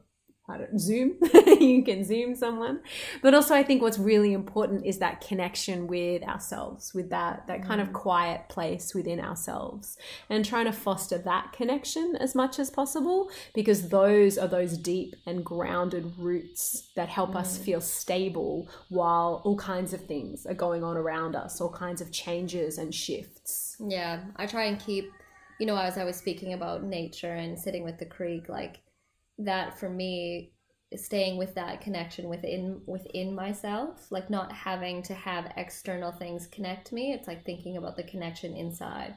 I 0.47 0.59
don't 0.59 0.79
Zoom. 0.79 1.17
you 1.47 1.83
can 1.83 2.05
Zoom 2.05 2.35
someone. 2.35 2.81
But 3.23 3.33
also 3.33 3.55
I 3.55 3.63
think 3.63 3.81
what's 3.81 3.99
really 3.99 4.35
important 4.35 4.85
is 4.85 4.99
that 4.99 5.23
connection 5.23 5.87
with 5.87 6.23
ourselves, 6.23 6.93
with 6.93 7.09
that 7.11 7.47
that 7.47 7.65
kind 7.65 7.81
of 7.81 7.89
mm. 7.89 7.93
quiet 7.95 8.51
place 8.51 8.95
within 8.95 9.21
ourselves. 9.21 9.97
And 10.29 10.45
trying 10.45 10.67
to 10.67 10.73
foster 10.73 11.17
that 11.17 11.55
connection 11.55 12.15
as 12.21 12.35
much 12.35 12.59
as 12.59 12.69
possible 12.69 13.31
because 13.55 13.89
those 13.89 14.37
are 14.37 14.49
those 14.49 14.77
deep 14.77 15.17
and 15.25 15.43
grounded 15.43 16.13
roots 16.19 16.91
that 16.95 17.09
help 17.09 17.35
us 17.35 17.59
mm. 17.59 17.65
feel 17.65 17.81
stable 17.81 18.69
while 18.91 19.41
all 19.45 19.57
kinds 19.57 19.95
of 19.95 20.03
things 20.03 20.45
are 20.45 20.55
going 20.55 20.85
on 20.85 20.99
around 20.99 21.35
us, 21.35 21.59
all 21.59 21.73
kinds 21.73 22.03
of 22.03 22.13
changes 22.13 22.77
and 22.77 22.95
shifts. 22.95 23.77
Yeah, 23.81 24.25
I 24.37 24.47
try 24.47 24.65
and 24.65 24.79
keep, 24.79 25.11
you 25.59 25.67
know, 25.67 25.77
as 25.77 25.99
I 25.99 26.05
was 26.05 26.17
speaking 26.17 26.53
about 26.53 26.85
nature 26.85 27.35
and 27.35 27.59
sitting 27.59 27.85
with 27.85 27.99
the 27.99 28.07
creek, 28.07 28.49
like 28.49 28.81
that 29.39 29.79
for 29.79 29.89
me, 29.89 30.53
staying 30.97 31.37
with 31.37 31.55
that 31.55 31.81
connection 31.81 32.29
within 32.29 32.81
within 32.87 33.35
myself, 33.35 34.07
like 34.11 34.31
not 34.31 34.53
having 34.53 35.03
to 35.03 35.15
have 35.15 35.53
external 35.57 36.13
things 36.13 36.47
connect 36.47 36.93
me. 36.93 37.13
It's 37.13 37.29
like 37.29 37.45
thinking 37.45 37.77
about 37.77 37.97
the 37.97 38.05
connection 38.05 38.57
inside, 38.57 39.15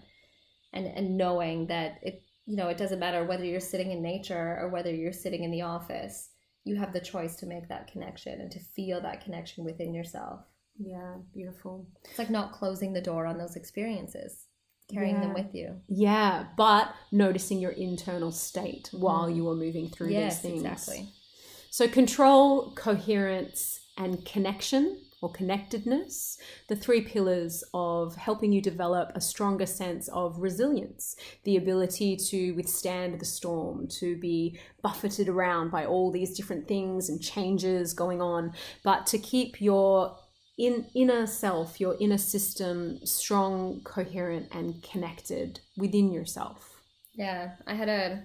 and 0.73 0.87
and 0.87 1.17
knowing 1.17 1.67
that 1.67 1.99
it, 2.01 2.23
you 2.45 2.55
know, 2.55 2.67
it 2.67 2.77
doesn't 2.77 2.99
matter 2.99 3.25
whether 3.25 3.45
you're 3.45 3.59
sitting 3.59 3.91
in 3.91 4.01
nature 4.01 4.57
or 4.59 4.69
whether 4.69 4.93
you're 4.93 5.13
sitting 5.13 5.43
in 5.43 5.51
the 5.51 5.61
office. 5.61 6.29
You 6.63 6.75
have 6.75 6.91
the 6.91 6.99
choice 6.99 7.37
to 7.37 7.45
make 7.45 7.69
that 7.69 7.89
connection 7.89 8.41
and 8.41 8.51
to 8.51 8.59
feel 8.59 8.99
that 9.01 9.23
connection 9.23 9.63
within 9.63 9.93
yourself. 9.93 10.41
Yeah, 10.77 11.15
beautiful. 11.33 11.87
It's 12.03 12.19
like 12.19 12.29
not 12.29 12.51
closing 12.51 12.93
the 12.93 13.01
door 13.01 13.25
on 13.25 13.37
those 13.37 13.55
experiences, 13.55 14.45
carrying 14.93 15.19
them 15.19 15.33
with 15.33 15.53
you. 15.53 15.81
Yeah, 15.87 16.45
but 16.55 16.93
noticing 17.11 17.59
your 17.59 17.71
internal 17.71 18.31
state 18.31 18.89
while 18.91 19.27
mm. 19.27 19.35
you 19.35 19.49
are 19.49 19.55
moving 19.55 19.89
through 19.89 20.09
yes, 20.09 20.41
these 20.41 20.51
things. 20.51 20.63
exactly. 20.63 21.09
So 21.69 21.87
control, 21.87 22.71
coherence, 22.75 23.81
and 23.97 24.23
connection 24.25 24.99
or 25.21 25.31
connectedness, 25.31 26.37
the 26.67 26.75
three 26.75 27.01
pillars 27.01 27.63
of 27.73 28.15
helping 28.15 28.53
you 28.53 28.61
develop 28.61 29.11
a 29.15 29.21
stronger 29.21 29.65
sense 29.65 30.07
of 30.09 30.37
resilience, 30.37 31.15
the 31.43 31.57
ability 31.57 32.15
to 32.15 32.51
withstand 32.51 33.19
the 33.19 33.25
storm, 33.25 33.87
to 33.87 34.15
be 34.17 34.59
buffeted 34.83 35.27
around 35.27 35.71
by 35.71 35.85
all 35.85 36.11
these 36.11 36.37
different 36.37 36.67
things 36.67 37.09
and 37.09 37.21
changes 37.21 37.93
going 37.93 38.21
on, 38.21 38.53
but 38.83 39.07
to 39.07 39.17
keep 39.17 39.59
your 39.59 40.15
in 40.57 40.87
inner 40.95 41.27
self, 41.27 41.79
your 41.79 41.95
inner 41.99 42.17
system 42.17 42.99
strong, 43.05 43.81
coherent, 43.83 44.47
and 44.51 44.81
connected 44.83 45.59
within 45.77 46.11
yourself. 46.11 46.81
Yeah, 47.13 47.51
I 47.65 47.73
had 47.75 47.89
a 47.89 48.23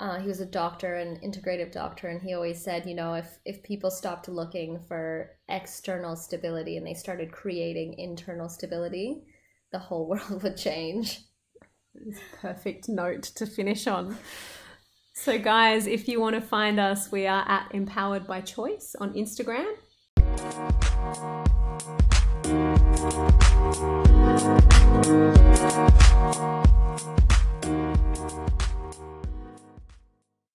uh, 0.00 0.20
he 0.20 0.28
was 0.28 0.40
a 0.40 0.46
doctor, 0.46 0.94
an 0.94 1.18
integrative 1.24 1.72
doctor, 1.72 2.06
and 2.06 2.22
he 2.22 2.32
always 2.32 2.62
said, 2.62 2.86
you 2.86 2.94
know, 2.94 3.14
if 3.14 3.38
if 3.44 3.62
people 3.62 3.90
stopped 3.90 4.28
looking 4.28 4.80
for 4.86 5.30
external 5.48 6.14
stability 6.14 6.76
and 6.76 6.86
they 6.86 6.94
started 6.94 7.32
creating 7.32 7.98
internal 7.98 8.48
stability, 8.48 9.24
the 9.72 9.78
whole 9.78 10.08
world 10.08 10.42
would 10.42 10.56
change. 10.56 11.20
Perfect 12.40 12.88
note 12.88 13.24
to 13.24 13.46
finish 13.46 13.86
on. 13.86 14.16
So, 15.14 15.36
guys, 15.36 15.88
if 15.88 16.06
you 16.06 16.20
want 16.20 16.36
to 16.36 16.40
find 16.40 16.78
us, 16.78 17.10
we 17.10 17.26
are 17.26 17.44
at 17.48 17.74
Empowered 17.74 18.24
by 18.24 18.40
Choice 18.40 18.94
on 19.00 19.14
Instagram. 19.14 19.74
Thank 21.14 21.48
you. 26.36 26.57